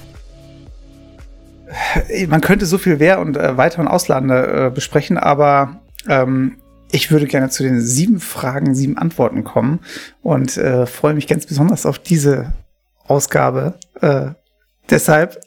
man 2.28 2.40
könnte 2.40 2.66
so 2.66 2.78
viel 2.78 2.98
Wehr 2.98 3.20
und 3.20 3.36
äh, 3.36 3.56
weiter 3.56 3.80
und 3.80 3.88
Auslande 3.88 4.66
äh, 4.66 4.70
besprechen, 4.70 5.18
aber 5.18 5.80
ähm, 6.08 6.56
ich 6.92 7.10
würde 7.10 7.26
gerne 7.26 7.50
zu 7.50 7.62
den 7.62 7.80
sieben 7.80 8.20
Fragen, 8.20 8.74
sieben 8.74 8.98
Antworten 8.98 9.44
kommen 9.44 9.80
und 10.22 10.56
äh, 10.56 10.86
freue 10.86 11.14
mich 11.14 11.26
ganz 11.26 11.46
besonders 11.46 11.86
auf 11.86 11.98
diese 11.98 12.52
Ausgabe. 13.06 13.74
Äh, 14.00 14.30
deshalb, 14.88 15.40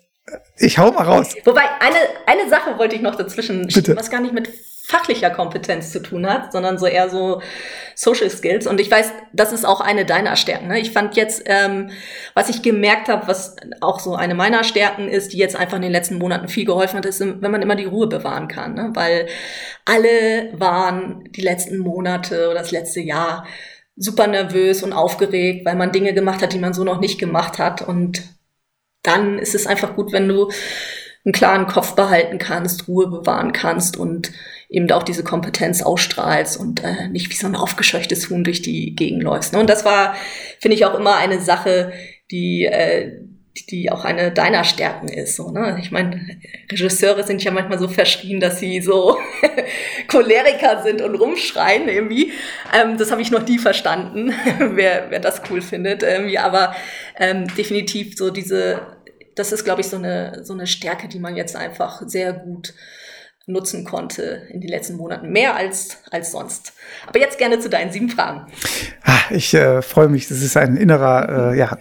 ich 0.58 0.78
hau 0.78 0.92
mal 0.92 1.04
raus. 1.04 1.36
Wobei, 1.44 1.64
eine, 1.80 1.98
eine 2.26 2.50
Sache 2.50 2.78
wollte 2.78 2.96
ich 2.96 3.02
noch 3.02 3.16
dazwischen 3.16 3.70
schieben, 3.70 3.98
was 3.98 4.10
gar 4.10 4.22
nicht 4.22 4.34
mit 4.34 4.50
fachlicher 4.86 5.30
Kompetenz 5.30 5.92
zu 5.92 6.02
tun 6.02 6.28
hat, 6.28 6.52
sondern 6.52 6.78
so 6.78 6.86
eher 6.86 7.10
so 7.10 7.42
Social 7.96 8.30
Skills. 8.30 8.68
Und 8.68 8.82
ich 8.82 8.92
weiß, 8.92 9.14
das 9.32 9.54
ist 9.54 9.66
auch 9.66 9.80
eine 9.80 10.06
deiner 10.06 10.36
Stärken. 10.36 10.68
Ne? 10.68 10.80
Ich 10.80 10.92
fand 10.92 11.16
jetzt, 11.16 11.44
ähm, 11.46 11.90
was 12.34 12.50
ich 12.50 12.62
gemerkt 12.62 13.08
habe, 13.08 13.28
was 13.28 13.56
auch 13.80 14.02
so 14.02 14.16
eine 14.16 14.36
meiner 14.36 14.66
Stärken 14.66 15.08
ist, 15.08 15.32
die 15.32 15.38
jetzt 15.38 15.56
einfach 15.56 15.78
in 15.78 15.84
den 15.84 15.92
letzten 15.92 16.18
Monaten 16.18 16.50
viel 16.50 16.66
geholfen 16.66 16.98
hat, 16.98 17.06
ist, 17.06 17.22
wenn 17.22 17.52
man 17.52 17.62
immer 17.62 17.78
die 17.78 17.86
Ruhe 17.86 18.08
bewahren 18.08 18.50
kann. 18.50 18.74
Ne? 18.74 18.92
Weil 18.94 19.28
alle 19.86 20.50
waren 20.52 21.30
die 21.32 21.42
letzten 21.42 21.78
Monate 21.78 22.50
oder 22.50 22.60
das 22.60 22.72
letzte 22.72 23.00
Jahr 23.00 23.48
super 23.96 24.28
nervös 24.28 24.84
und 24.84 24.92
aufgeregt, 24.92 25.66
weil 25.66 25.76
man 25.76 25.94
Dinge 25.94 26.14
gemacht 26.14 26.42
hat, 26.42 26.52
die 26.52 26.60
man 26.60 26.74
so 26.74 26.84
noch 26.84 27.00
nicht 27.00 27.20
gemacht 27.20 27.58
hat. 27.58 27.82
Und 27.82 28.22
dann 29.02 29.40
ist 29.40 29.56
es 29.56 29.66
einfach 29.66 29.96
gut, 29.96 30.12
wenn 30.12 30.28
du 30.28 30.50
einen 31.26 31.34
klaren 31.34 31.68
Kopf 31.68 31.96
behalten 31.96 32.38
kannst, 32.38 32.88
Ruhe 32.88 33.08
bewahren 33.08 33.54
kannst 33.54 33.98
und 33.98 34.32
eben 34.70 34.92
auch 34.92 35.04
diese 35.04 35.24
Kompetenz 35.24 35.82
ausstrahlst 35.82 36.60
und 36.60 36.84
äh, 36.84 37.08
nicht 37.10 37.30
wie 37.30 37.36
so 37.36 37.48
ein 37.48 37.56
aufgescheuchtes 37.56 38.30
Huhn 38.30 38.44
durch 38.44 38.62
die 38.62 38.96
Gegend 38.96 39.24
läufst. 39.24 39.54
Ne? 39.54 39.60
Und 39.60 39.70
das 39.70 39.86
war, 39.86 40.16
finde 40.60 40.76
ich, 40.76 40.86
auch 40.86 40.96
immer 40.96 41.16
eine 41.16 41.40
Sache, 41.40 41.94
die, 42.32 42.66
äh, 42.66 43.20
die 43.70 43.92
auch 43.92 44.04
eine 44.04 44.32
deiner 44.32 44.64
Stärken 44.64 45.08
ist. 45.08 45.36
So, 45.36 45.52
ne? 45.52 45.78
Ich 45.80 45.92
meine, 45.92 46.40
Regisseure 46.72 47.24
sind 47.24 47.44
ja 47.44 47.52
manchmal 47.52 47.78
so 47.78 47.88
verschrien, 47.88 48.40
dass 48.40 48.60
sie 48.60 48.82
so 48.82 49.18
Choleriker 50.08 50.82
sind 50.82 51.02
und 51.04 51.16
rumschreien 51.16 51.88
irgendwie. 51.88 52.32
Ähm, 52.74 52.98
das 52.98 53.12
habe 53.12 53.22
ich 53.22 53.30
noch 53.30 53.48
nie 53.48 53.60
verstanden, 53.60 54.34
wer, 54.58 55.06
wer 55.10 55.20
das 55.20 55.42
cool 55.50 55.62
findet. 55.62 56.02
Irgendwie. 56.02 56.40
Aber 56.40 56.76
ähm, 57.20 57.46
definitiv 57.56 58.18
so 58.18 58.32
diese, 58.32 58.93
das 59.36 59.52
ist, 59.52 59.64
glaube 59.64 59.82
ich, 59.82 59.88
so 59.88 59.98
eine, 59.98 60.44
so 60.44 60.54
eine 60.54 60.68
Stärke, 60.68 61.08
die 61.08 61.20
man 61.20 61.36
jetzt 61.36 61.56
einfach 61.56 62.02
sehr 62.06 62.34
gut 62.34 62.74
nutzen 63.46 63.84
konnte 63.84 64.48
in 64.50 64.62
den 64.62 64.70
letzten 64.70 64.96
Monaten. 64.96 65.32
Mehr 65.32 65.56
als, 65.56 65.98
als 66.12 66.32
sonst. 66.32 66.74
Aber 67.08 67.20
jetzt 67.20 67.38
gerne 67.38 67.60
zu 67.60 67.70
deinen 67.70 67.92
sieben 67.92 68.10
Fragen. 68.10 68.52
Ah, 69.04 69.20
ich 69.32 69.54
äh, 69.54 69.82
freue 69.82 70.08
mich. 70.08 70.28
Das 70.28 70.42
ist 70.42 70.56
ein 70.56 70.78
innerer, 70.78 71.52
äh, 71.52 71.58
ja. 71.58 71.78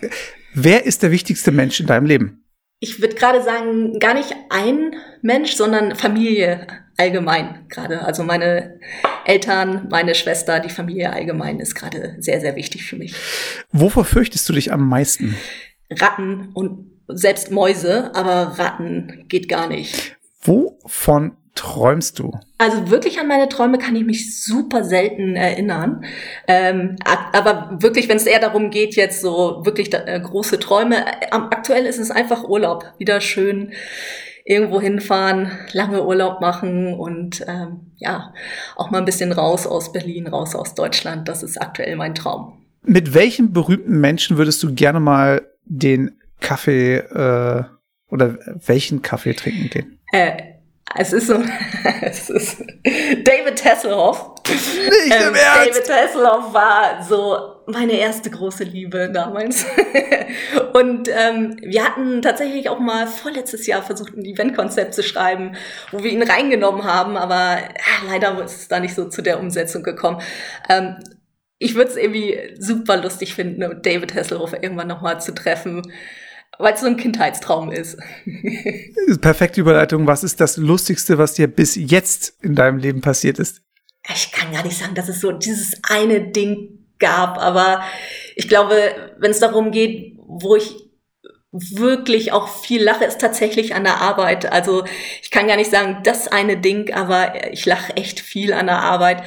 Wer 0.54 0.84
ist 0.84 1.02
der 1.02 1.12
wichtigste 1.12 1.52
Mensch 1.52 1.78
in 1.78 1.86
deinem 1.86 2.06
Leben? 2.06 2.44
Ich 2.80 3.00
würde 3.00 3.14
gerade 3.14 3.42
sagen, 3.42 4.00
gar 4.00 4.14
nicht 4.14 4.34
ein 4.50 4.96
Mensch, 5.22 5.54
sondern 5.54 5.94
Familie 5.94 6.66
allgemein 6.96 7.66
gerade. 7.68 8.02
Also 8.02 8.24
meine 8.24 8.80
Eltern, 9.24 9.86
meine 9.88 10.16
Schwester, 10.16 10.58
die 10.58 10.68
Familie 10.68 11.12
allgemein 11.12 11.60
ist 11.60 11.76
gerade 11.76 12.16
sehr, 12.18 12.40
sehr 12.40 12.56
wichtig 12.56 12.84
für 12.84 12.96
mich. 12.96 13.14
Wovor 13.70 14.04
fürchtest 14.04 14.48
du 14.48 14.52
dich 14.52 14.72
am 14.72 14.88
meisten? 14.88 15.36
Ratten 15.90 16.50
und 16.54 16.91
selbst 17.16 17.50
Mäuse, 17.50 18.14
aber 18.14 18.58
Ratten 18.58 19.24
geht 19.28 19.48
gar 19.48 19.68
nicht. 19.68 20.16
Wovon 20.42 21.36
träumst 21.54 22.18
du? 22.18 22.32
Also 22.58 22.90
wirklich 22.90 23.20
an 23.20 23.28
meine 23.28 23.48
Träume 23.48 23.78
kann 23.78 23.96
ich 23.96 24.04
mich 24.04 24.42
super 24.42 24.84
selten 24.84 25.36
erinnern. 25.36 26.04
Ähm, 26.48 26.96
aber 27.32 27.76
wirklich, 27.80 28.08
wenn 28.08 28.16
es 28.16 28.26
eher 28.26 28.40
darum 28.40 28.70
geht, 28.70 28.96
jetzt 28.96 29.20
so 29.20 29.62
wirklich 29.64 29.92
äh, 29.92 30.20
große 30.20 30.58
Träume, 30.58 30.96
äh, 30.96 31.26
aktuell 31.30 31.86
ist 31.86 31.98
es 31.98 32.10
einfach 32.10 32.44
Urlaub. 32.44 32.86
Wieder 32.98 33.20
schön 33.20 33.72
irgendwo 34.44 34.80
hinfahren, 34.80 35.52
lange 35.72 36.04
Urlaub 36.04 36.40
machen 36.40 36.94
und 36.94 37.44
ähm, 37.46 37.92
ja, 37.96 38.32
auch 38.74 38.90
mal 38.90 38.98
ein 38.98 39.04
bisschen 39.04 39.30
raus 39.30 39.66
aus 39.66 39.92
Berlin, 39.92 40.26
raus 40.26 40.54
aus 40.54 40.74
Deutschland. 40.74 41.28
Das 41.28 41.42
ist 41.42 41.60
aktuell 41.60 41.96
mein 41.96 42.14
Traum. 42.14 42.54
Mit 42.82 43.14
welchem 43.14 43.52
berühmten 43.52 44.00
Menschen 44.00 44.38
würdest 44.38 44.62
du 44.62 44.74
gerne 44.74 44.98
mal 44.98 45.42
den 45.64 46.16
Kaffee 46.42 46.96
äh, 46.96 47.64
oder 48.08 48.38
welchen 48.66 49.00
Kaffee 49.00 49.32
trinken 49.32 49.70
den? 49.70 49.98
Äh, 50.12 50.52
es 50.94 51.12
ist 51.12 51.28
so, 51.28 51.42
es 52.02 52.28
ist 52.28 52.60
David 53.24 53.64
Hasselhoff, 53.64 54.34
Nicht 54.46 55.06
im 55.06 55.12
ähm, 55.12 55.34
Ernst! 55.34 55.88
David 55.88 55.90
Hasselhoff 55.90 56.52
war 56.52 57.02
so 57.02 57.62
meine 57.66 57.92
erste 57.92 58.28
große 58.28 58.64
Liebe 58.64 59.10
damals. 59.12 59.64
und 60.74 61.08
ähm, 61.08 61.56
wir 61.62 61.84
hatten 61.84 62.20
tatsächlich 62.20 62.68
auch 62.68 62.78
mal 62.78 63.06
vorletztes 63.06 63.66
Jahr 63.66 63.82
versucht, 63.82 64.14
ein 64.14 64.24
Eventkonzept 64.24 64.94
zu 64.94 65.02
schreiben, 65.02 65.56
wo 65.90 66.02
wir 66.02 66.10
ihn 66.10 66.22
reingenommen 66.22 66.84
haben, 66.84 67.16
aber 67.16 67.58
äh, 67.58 68.06
leider 68.06 68.42
ist 68.44 68.60
es 68.60 68.68
da 68.68 68.80
nicht 68.80 68.94
so 68.94 69.08
zu 69.08 69.22
der 69.22 69.40
Umsetzung 69.40 69.82
gekommen. 69.82 70.20
Ähm, 70.68 70.96
ich 71.58 71.76
würde 71.76 71.92
es 71.92 71.96
irgendwie 71.96 72.56
super 72.58 72.96
lustig 72.96 73.34
finden, 73.34 73.80
David 73.82 74.14
Hasselhoff 74.14 74.52
irgendwann 74.52 74.88
nochmal 74.88 75.20
zu 75.20 75.32
treffen 75.32 75.82
weil 76.58 76.74
es 76.74 76.80
so 76.80 76.86
ein 76.86 76.96
Kindheitstraum 76.96 77.70
ist. 77.70 77.98
Perfekte 79.20 79.60
Überleitung. 79.60 80.06
Was 80.06 80.24
ist 80.24 80.40
das 80.40 80.56
Lustigste, 80.56 81.18
was 81.18 81.34
dir 81.34 81.48
bis 81.48 81.74
jetzt 81.76 82.36
in 82.42 82.54
deinem 82.54 82.78
Leben 82.78 83.00
passiert 83.00 83.38
ist? 83.38 83.62
Ich 84.14 84.32
kann 84.32 84.52
gar 84.52 84.64
nicht 84.64 84.78
sagen, 84.78 84.94
dass 84.94 85.08
es 85.08 85.20
so 85.20 85.32
dieses 85.32 85.74
eine 85.88 86.20
Ding 86.20 86.86
gab, 86.98 87.38
aber 87.38 87.82
ich 88.36 88.48
glaube, 88.48 88.76
wenn 89.18 89.30
es 89.30 89.40
darum 89.40 89.70
geht, 89.70 90.18
wo 90.18 90.56
ich 90.56 90.74
wirklich 91.52 92.32
auch 92.32 92.48
viel 92.48 92.82
lache, 92.82 93.04
ist 93.04 93.20
tatsächlich 93.20 93.74
an 93.74 93.84
der 93.84 94.00
Arbeit. 94.00 94.50
Also 94.50 94.84
ich 95.22 95.30
kann 95.30 95.46
gar 95.46 95.56
nicht 95.56 95.70
sagen, 95.70 95.98
das 96.02 96.26
eine 96.28 96.56
Ding, 96.56 96.92
aber 96.94 97.52
ich 97.52 97.66
lache 97.66 97.96
echt 97.96 98.20
viel 98.20 98.54
an 98.54 98.66
der 98.66 98.78
Arbeit, 98.78 99.22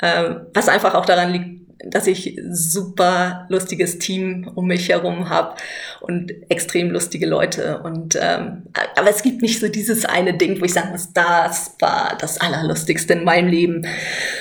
äh, 0.00 0.34
was 0.52 0.68
einfach 0.68 0.94
auch 0.94 1.06
daran 1.06 1.32
liegt, 1.32 1.61
dass 1.84 2.06
ich 2.06 2.38
super 2.50 3.46
lustiges 3.48 3.98
Team 3.98 4.50
um 4.54 4.66
mich 4.66 4.88
herum 4.88 5.28
habe 5.28 5.56
und 6.00 6.32
extrem 6.50 6.90
lustige 6.90 7.26
Leute. 7.26 7.82
Und 7.82 8.16
ähm, 8.20 8.64
aber 8.96 9.10
es 9.10 9.22
gibt 9.22 9.42
nicht 9.42 9.60
so 9.60 9.68
dieses 9.68 10.04
eine 10.04 10.34
Ding, 10.34 10.60
wo 10.60 10.64
ich 10.64 10.72
sagen 10.72 10.90
muss, 10.90 11.12
das 11.12 11.76
war 11.80 12.16
das 12.20 12.40
Allerlustigste 12.40 13.14
in 13.14 13.24
meinem 13.24 13.48
Leben, 13.48 13.86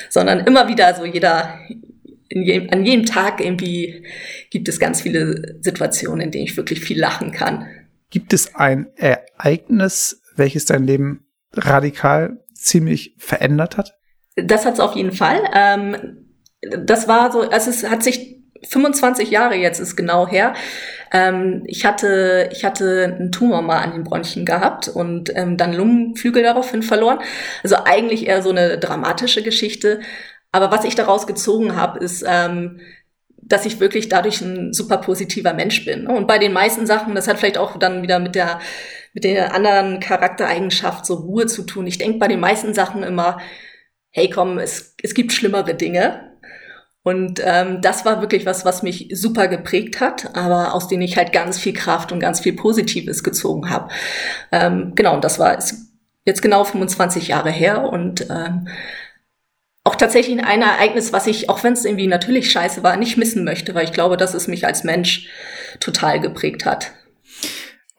sondern 0.09 0.41
immer 0.41 0.67
wieder 0.67 0.93
so 0.95 1.05
jeder 1.05 1.59
je, 2.29 2.69
an 2.69 2.85
jedem 2.85 3.05
Tag 3.05 3.43
irgendwie 3.43 4.05
gibt 4.49 4.67
es 4.69 4.79
ganz 4.79 5.01
viele 5.01 5.57
Situationen, 5.61 6.21
in 6.21 6.31
denen 6.31 6.45
ich 6.45 6.57
wirklich 6.57 6.81
viel 6.81 6.99
lachen 6.99 7.31
kann. 7.31 7.67
Gibt 8.09 8.33
es 8.33 8.55
ein 8.55 8.87
Ereignis, 8.95 10.21
welches 10.35 10.65
dein 10.65 10.83
Leben 10.83 11.25
radikal 11.53 12.39
ziemlich 12.53 13.15
verändert 13.17 13.77
hat? 13.77 13.93
Das 14.35 14.65
hat 14.65 14.75
es 14.75 14.79
auf 14.79 14.95
jeden 14.95 15.11
Fall. 15.11 15.41
Ähm, 15.53 16.20
das 16.61 17.07
war 17.07 17.31
so, 17.31 17.41
also 17.41 17.69
es 17.69 17.89
hat 17.89 18.03
sich 18.03 18.41
25 18.63 19.31
Jahre 19.31 19.55
jetzt 19.55 19.79
ist 19.79 19.95
genau 19.95 20.27
her. 20.27 20.53
Ähm, 21.11 21.63
ich 21.65 21.85
hatte, 21.85 22.49
ich 22.51 22.63
hatte 22.63 23.15
einen 23.19 23.31
Tumor 23.31 23.61
mal 23.61 23.79
an 23.79 23.93
den 23.93 24.03
Bronchien 24.03 24.45
gehabt 24.45 24.87
und 24.87 25.35
ähm, 25.35 25.57
dann 25.57 25.73
Lungenflügel 25.73 26.43
daraufhin 26.43 26.83
verloren. 26.83 27.19
Also 27.63 27.77
eigentlich 27.85 28.27
eher 28.27 28.41
so 28.41 28.49
eine 28.49 28.77
dramatische 28.77 29.43
Geschichte. 29.43 30.01
Aber 30.51 30.71
was 30.71 30.85
ich 30.85 30.95
daraus 30.95 31.27
gezogen 31.27 31.75
habe, 31.75 31.99
ist, 31.99 32.23
ähm, 32.27 32.81
dass 33.37 33.65
ich 33.65 33.79
wirklich 33.79 34.09
dadurch 34.09 34.41
ein 34.41 34.73
super 34.73 34.97
positiver 34.97 35.53
Mensch 35.53 35.83
bin. 35.83 36.07
Und 36.07 36.27
bei 36.27 36.37
den 36.37 36.53
meisten 36.53 36.85
Sachen, 36.85 37.15
das 37.15 37.27
hat 37.27 37.39
vielleicht 37.39 37.57
auch 37.57 37.77
dann 37.77 38.03
wieder 38.03 38.19
mit 38.19 38.35
der, 38.35 38.59
mit 39.13 39.23
der 39.23 39.53
anderen 39.53 39.99
Charaktereigenschaft 39.99 41.05
so 41.05 41.15
Ruhe 41.15 41.47
zu 41.47 41.63
tun. 41.63 41.87
Ich 41.87 41.97
denke 41.97 42.19
bei 42.19 42.27
den 42.27 42.39
meisten 42.39 42.73
Sachen 42.73 43.03
immer, 43.03 43.39
hey 44.11 44.29
komm, 44.29 44.59
es, 44.59 44.95
es 45.01 45.13
gibt 45.13 45.33
schlimmere 45.33 45.73
Dinge. 45.73 46.30
Und 47.03 47.41
ähm, 47.43 47.81
das 47.81 48.05
war 48.05 48.21
wirklich 48.21 48.45
was, 48.45 48.63
was 48.63 48.83
mich 48.83 49.09
super 49.13 49.47
geprägt 49.47 49.99
hat, 49.99 50.35
aber 50.35 50.75
aus 50.75 50.87
dem 50.87 51.01
ich 51.01 51.17
halt 51.17 51.33
ganz 51.33 51.57
viel 51.57 51.73
Kraft 51.73 52.11
und 52.11 52.19
ganz 52.19 52.39
viel 52.39 52.53
Positives 52.53 53.23
gezogen 53.23 53.69
habe. 53.69 53.89
Ähm, 54.51 54.93
genau, 54.95 55.15
und 55.15 55.23
das 55.23 55.39
war 55.39 55.57
jetzt 56.25 56.41
genau 56.41 56.63
25 56.63 57.29
Jahre 57.29 57.49
her 57.49 57.83
und 57.89 58.27
ähm, 58.29 58.67
auch 59.83 59.95
tatsächlich 59.95 60.39
ein 60.39 60.61
Ereignis, 60.61 61.11
was 61.11 61.25
ich, 61.25 61.49
auch 61.49 61.63
wenn 61.63 61.73
es 61.73 61.85
irgendwie 61.85 62.05
natürlich 62.05 62.51
scheiße 62.51 62.83
war, 62.83 62.97
nicht 62.97 63.17
missen 63.17 63.43
möchte, 63.43 63.73
weil 63.73 63.85
ich 63.85 63.93
glaube, 63.93 64.15
dass 64.15 64.35
es 64.35 64.47
mich 64.47 64.67
als 64.67 64.83
Mensch 64.83 65.27
total 65.79 66.19
geprägt 66.19 66.65
hat. 66.65 66.91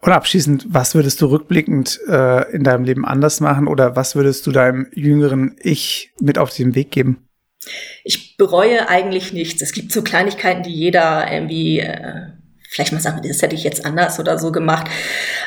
Und 0.00 0.12
abschließend, 0.12 0.66
was 0.68 0.94
würdest 0.94 1.20
du 1.20 1.26
rückblickend 1.26 2.00
äh, 2.08 2.52
in 2.52 2.64
deinem 2.64 2.84
Leben 2.84 3.04
anders 3.04 3.40
machen 3.40 3.66
oder 3.66 3.96
was 3.96 4.14
würdest 4.14 4.46
du 4.46 4.52
deinem 4.52 4.86
jüngeren 4.92 5.56
Ich 5.60 6.12
mit 6.20 6.38
auf 6.38 6.54
den 6.54 6.74
Weg 6.74 6.90
geben? 6.90 7.28
Ich 8.04 8.36
bereue 8.36 8.88
eigentlich 8.88 9.32
nichts. 9.32 9.62
Es 9.62 9.72
gibt 9.72 9.92
so 9.92 10.02
Kleinigkeiten, 10.02 10.62
die 10.62 10.74
jeder 10.74 11.30
irgendwie, 11.30 11.80
äh, 11.80 12.26
vielleicht 12.68 12.92
mal 12.92 13.00
sagen, 13.00 13.20
das 13.26 13.42
hätte 13.42 13.54
ich 13.54 13.64
jetzt 13.64 13.84
anders 13.84 14.18
oder 14.18 14.38
so 14.38 14.52
gemacht. 14.52 14.88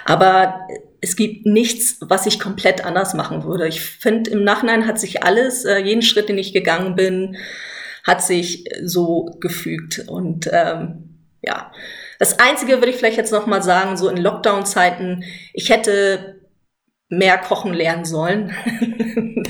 Aber 0.06 0.67
es 1.01 1.15
gibt 1.15 1.45
nichts, 1.45 1.97
was 2.01 2.25
ich 2.25 2.39
komplett 2.39 2.86
anders 2.86 3.13
machen 3.13 3.43
würde. 3.43 3.67
Ich 3.67 3.82
finde, 3.82 4.32
im 4.32 4.43
Nachhinein 4.43 4.88
hat 4.88 4.99
sich 4.99 5.23
alles, 5.23 5.65
äh, 5.65 5.78
jeden 5.78 6.01
Schritt, 6.01 6.30
den 6.30 6.38
ich 6.38 6.54
gegangen 6.54 6.95
bin, 6.95 7.38
hat 8.04 8.23
sich 8.23 8.65
so 8.84 9.25
gefügt. 9.39 10.04
Und 10.08 10.49
ähm, 10.51 11.19
ja, 11.41 11.71
das 12.19 12.39
Einzige 12.39 12.78
würde 12.78 12.89
ich 12.89 12.95
vielleicht 12.95 13.17
jetzt 13.17 13.32
noch 13.32 13.45
mal 13.45 13.62
sagen, 13.62 13.97
so 13.97 14.10
in 14.10 14.17
Lockdown-Zeiten, 14.17 15.23
ich 15.54 15.69
hätte 15.69 16.41
mehr 17.10 17.38
kochen 17.38 17.73
lernen 17.73 18.06
sollen. 18.06 18.54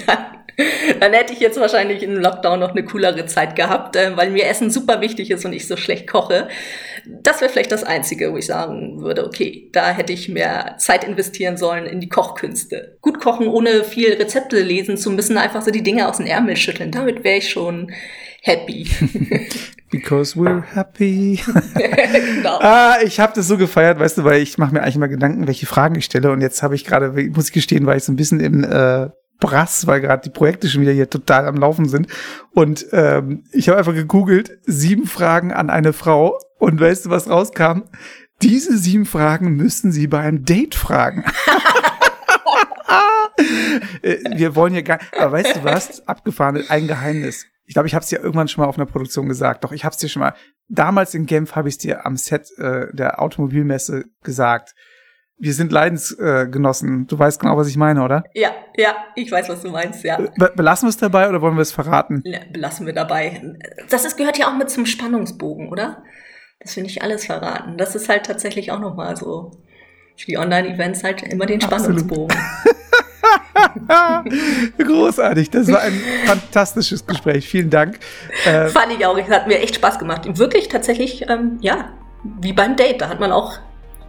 Dann 0.99 1.13
hätte 1.13 1.33
ich 1.33 1.39
jetzt 1.39 1.59
wahrscheinlich 1.59 2.03
im 2.03 2.15
Lockdown 2.15 2.59
noch 2.59 2.71
eine 2.71 2.85
coolere 2.85 3.25
Zeit 3.25 3.55
gehabt, 3.55 3.95
äh, 3.95 4.15
weil 4.15 4.29
mir 4.31 4.47
Essen 4.47 4.71
super 4.71 5.01
wichtig 5.01 5.31
ist 5.31 5.45
und 5.45 5.53
ich 5.53 5.67
so 5.67 5.77
schlecht 5.77 6.07
koche. 6.07 6.47
Das 7.05 7.41
wäre 7.41 7.51
vielleicht 7.51 7.71
das 7.71 7.83
Einzige, 7.83 8.31
wo 8.31 8.37
ich 8.37 8.45
sagen 8.45 9.01
würde, 9.01 9.25
okay, 9.25 9.69
da 9.73 9.91
hätte 9.91 10.13
ich 10.13 10.29
mehr 10.29 10.75
Zeit 10.77 11.03
investieren 11.03 11.57
sollen 11.57 11.85
in 11.85 11.99
die 11.99 12.09
Kochkünste. 12.09 12.97
Gut 13.01 13.19
kochen, 13.19 13.47
ohne 13.47 13.83
viel 13.83 14.13
Rezepte 14.13 14.61
lesen 14.61 14.97
zu 14.97 15.11
müssen, 15.11 15.37
einfach 15.37 15.61
so 15.61 15.71
die 15.71 15.83
Dinge 15.83 16.07
aus 16.07 16.17
dem 16.17 16.25
Ärmel 16.25 16.55
schütteln. 16.55 16.91
Damit 16.91 17.23
wäre 17.23 17.37
ich 17.37 17.49
schon 17.49 17.91
happy. 18.41 18.87
Because 19.91 20.37
we're 20.37 20.63
happy. 20.73 21.39
genau. 21.75 22.59
ah, 22.59 22.97
ich 23.03 23.19
habe 23.19 23.33
das 23.35 23.47
so 23.47 23.57
gefeiert, 23.57 23.99
weißt 23.99 24.17
du, 24.17 24.23
weil 24.23 24.41
ich 24.41 24.57
mache 24.57 24.73
mir 24.73 24.81
eigentlich 24.81 24.95
immer 24.95 25.07
Gedanken, 25.07 25.47
welche 25.47 25.67
Fragen 25.67 25.95
ich 25.95 26.05
stelle. 26.05 26.31
Und 26.31 26.41
jetzt 26.41 26.63
habe 26.63 26.75
ich 26.75 26.85
gerade, 26.85 27.11
muss 27.29 27.47
ich 27.47 27.53
gestehen, 27.53 27.85
weil 27.85 27.97
ich 27.97 28.03
so 28.03 28.11
ein 28.11 28.15
bisschen 28.15 28.39
im 28.39 28.63
äh, 28.63 29.09
Brass, 29.39 29.87
weil 29.87 30.01
gerade 30.01 30.23
die 30.23 30.29
Projekte 30.33 30.69
schon 30.69 30.81
wieder 30.81 30.91
hier 30.91 31.09
total 31.09 31.47
am 31.47 31.55
Laufen 31.55 31.87
sind. 31.87 32.07
Und 32.51 32.85
ähm, 32.91 33.43
ich 33.51 33.67
habe 33.67 33.77
einfach 33.77 33.93
gegoogelt, 33.93 34.59
sieben 34.65 35.07
Fragen 35.07 35.51
an 35.51 35.69
eine 35.69 35.93
Frau. 35.93 36.39
Und 36.57 36.79
weißt 36.79 37.05
du, 37.05 37.09
was 37.09 37.29
rauskam? 37.29 37.83
Diese 38.41 38.77
sieben 38.77 39.05
Fragen 39.05 39.55
müssen 39.55 39.91
Sie 39.91 40.07
bei 40.07 40.19
einem 40.19 40.45
Date 40.45 40.75
fragen. 40.75 41.25
Äh, 44.01 44.17
wir 44.37 44.55
wollen 44.55 44.71
hier 44.71 44.83
gar, 44.83 44.99
aber 45.17 45.33
weißt 45.33 45.57
du 45.57 45.63
was? 45.63 46.07
Abgefahren, 46.07 46.63
ein 46.69 46.87
Geheimnis. 46.87 47.45
Ich 47.65 47.73
glaube, 47.73 47.87
ich 47.87 47.93
habe 47.93 48.03
es 48.03 48.09
dir 48.09 48.19
irgendwann 48.19 48.47
schon 48.47 48.61
mal 48.61 48.69
auf 48.69 48.77
einer 48.77 48.85
Produktion 48.85 49.27
gesagt. 49.27 49.63
Doch, 49.63 49.71
ich 49.71 49.83
habe 49.83 49.93
es 49.93 49.97
dir 49.97 50.07
schon 50.07 50.21
mal. 50.21 50.33
Damals 50.69 51.13
in 51.13 51.25
Genf 51.25 51.55
habe 51.55 51.67
ich 51.67 51.75
es 51.75 51.79
dir 51.79 52.05
am 52.05 52.15
Set 52.15 52.49
äh, 52.57 52.87
der 52.93 53.21
Automobilmesse 53.21 54.05
gesagt 54.23 54.73
wir 55.37 55.53
sind 55.53 55.71
Leidensgenossen. 55.71 57.07
du 57.07 57.19
weißt 57.19 57.41
genau, 57.41 57.57
was 57.57 57.67
ich 57.67 57.77
meine, 57.77 58.03
oder? 58.03 58.23
Ja, 58.33 58.51
ja, 58.77 58.95
ich 59.15 59.31
weiß, 59.31 59.49
was 59.49 59.61
du 59.61 59.69
meinst, 59.69 60.03
ja. 60.03 60.17
Be 60.17 60.51
belassen 60.55 60.87
wir 60.87 60.89
es 60.89 60.97
dabei 60.97 61.29
oder 61.29 61.41
wollen 61.41 61.55
wir 61.55 61.61
es 61.61 61.71
verraten? 61.71 62.21
Ja, 62.25 62.39
belassen 62.51 62.85
wir 62.85 62.93
dabei. 62.93 63.55
Das 63.89 64.05
ist, 64.05 64.17
gehört 64.17 64.37
ja 64.37 64.47
auch 64.47 64.55
mit 64.55 64.69
zum 64.69 64.85
Spannungsbogen, 64.85 65.69
oder? 65.69 66.03
Dass 66.59 66.75
wir 66.75 66.83
nicht 66.83 67.01
alles 67.01 67.25
verraten. 67.25 67.77
Das 67.77 67.95
ist 67.95 68.07
halt 68.07 68.25
tatsächlich 68.25 68.71
auch 68.71 68.79
nochmal 68.79 69.17
so 69.17 69.51
wie 70.25 70.37
Online-Events 70.37 71.03
halt 71.03 71.23
immer 71.23 71.45
den 71.45 71.59
Spannungsbogen. 71.59 72.37
Großartig, 74.77 75.49
das 75.49 75.69
war 75.71 75.81
ein 75.81 75.99
fantastisches 76.25 77.05
Gespräch. 77.05 77.47
Vielen 77.47 77.69
Dank. 77.69 77.99
Äh, 78.45 78.67
Fand 78.67 78.93
ich 78.93 79.05
auch, 79.05 79.17
es 79.17 79.29
hat 79.29 79.47
mir 79.47 79.59
echt 79.59 79.75
Spaß 79.75 79.99
gemacht. 79.99 80.37
Wirklich 80.37 80.69
tatsächlich, 80.69 81.29
ähm, 81.29 81.57
ja, 81.59 81.91
wie 82.39 82.53
beim 82.53 82.77
Date, 82.77 83.01
da 83.01 83.09
hat 83.09 83.19
man 83.19 83.33
auch 83.33 83.59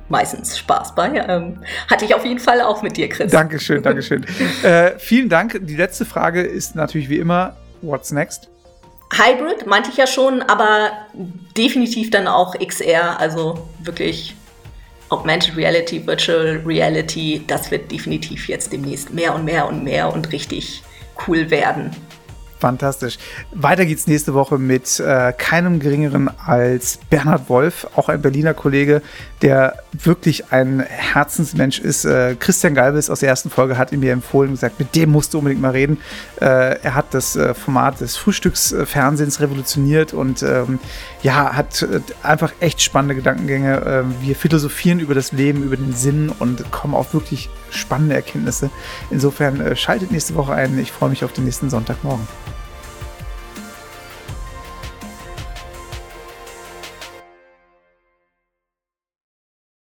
meistens 0.08 0.58
Spaß 0.58 0.94
bei. 0.94 1.24
Ähm, 1.28 1.58
hatte 1.90 2.04
ich 2.04 2.14
auf 2.14 2.24
jeden 2.24 2.40
Fall 2.40 2.60
auch 2.60 2.82
mit 2.82 2.96
dir, 2.96 3.08
Chris. 3.08 3.32
Dankeschön, 3.32 3.82
Dankeschön. 3.82 4.24
äh, 4.62 4.98
vielen 4.98 5.28
Dank. 5.28 5.58
Die 5.62 5.76
letzte 5.76 6.04
Frage 6.04 6.42
ist 6.42 6.74
natürlich 6.74 7.08
wie 7.08 7.18
immer, 7.18 7.56
what's 7.82 8.12
next? 8.12 8.48
Hybrid 9.12 9.66
meinte 9.66 9.90
ich 9.90 9.96
ja 9.96 10.06
schon, 10.06 10.42
aber 10.42 10.90
definitiv 11.56 12.10
dann 12.10 12.26
auch 12.26 12.54
XR, 12.54 13.18
also 13.20 13.68
wirklich 13.78 14.34
Augmented 15.08 15.56
Reality, 15.56 16.04
Virtual 16.04 16.60
Reality, 16.66 17.44
das 17.46 17.70
wird 17.70 17.92
definitiv 17.92 18.48
jetzt 18.48 18.72
demnächst 18.72 19.12
mehr 19.12 19.34
und 19.34 19.44
mehr 19.44 19.68
und 19.68 19.84
mehr 19.84 20.12
und 20.12 20.32
richtig 20.32 20.82
cool 21.26 21.50
werden. 21.50 21.90
Fantastisch. 22.58 23.18
Weiter 23.52 23.84
geht's 23.84 24.06
nächste 24.06 24.32
Woche 24.32 24.58
mit 24.58 24.98
äh, 24.98 25.32
keinem 25.36 25.78
geringeren 25.78 26.30
als 26.46 26.98
Bernhard 27.10 27.50
Wolf, 27.50 27.86
auch 27.96 28.08
ein 28.08 28.22
Berliner 28.22 28.54
Kollege, 28.54 29.02
der 29.42 29.74
wirklich 29.92 30.52
ein 30.52 30.80
Herzensmensch 30.80 31.78
ist. 31.78 32.06
Äh, 32.06 32.34
Christian 32.38 32.74
Galbis 32.74 33.10
aus 33.10 33.20
der 33.20 33.28
ersten 33.28 33.50
Folge 33.50 33.76
hat 33.76 33.92
ihn 33.92 34.00
mir 34.00 34.12
empfohlen 34.12 34.48
und 34.50 34.54
gesagt, 34.54 34.78
mit 34.78 34.94
dem 34.94 35.10
musst 35.10 35.34
du 35.34 35.38
unbedingt 35.38 35.60
mal 35.60 35.72
reden. 35.72 35.98
Äh, 36.40 36.80
er 36.80 36.94
hat 36.94 37.12
das 37.12 37.36
äh, 37.36 37.52
Format 37.52 38.00
des 38.00 38.16
Frühstücksfernsehens 38.16 39.40
revolutioniert 39.40 40.14
und 40.14 40.42
ähm, 40.42 40.78
ja, 41.22 41.54
hat 41.54 41.82
äh, 41.82 42.00
einfach 42.22 42.52
echt 42.60 42.80
spannende 42.80 43.16
Gedankengänge. 43.16 43.82
Ähm, 43.86 44.14
wir 44.22 44.34
philosophieren 44.34 44.98
über 44.98 45.14
das 45.14 45.32
Leben, 45.32 45.62
über 45.62 45.76
den 45.76 45.92
Sinn 45.92 46.32
und 46.38 46.70
kommen 46.70 46.94
auf 46.94 47.12
wirklich 47.12 47.50
spannende 47.76 48.14
Erkenntnisse. 48.14 48.70
Insofern 49.10 49.60
äh, 49.60 49.76
schaltet 49.76 50.10
nächste 50.10 50.34
Woche 50.34 50.54
ein. 50.54 50.78
Ich 50.78 50.92
freue 50.92 51.10
mich 51.10 51.24
auf 51.24 51.32
den 51.32 51.44
nächsten 51.44 51.70
Sonntagmorgen. 51.70 52.26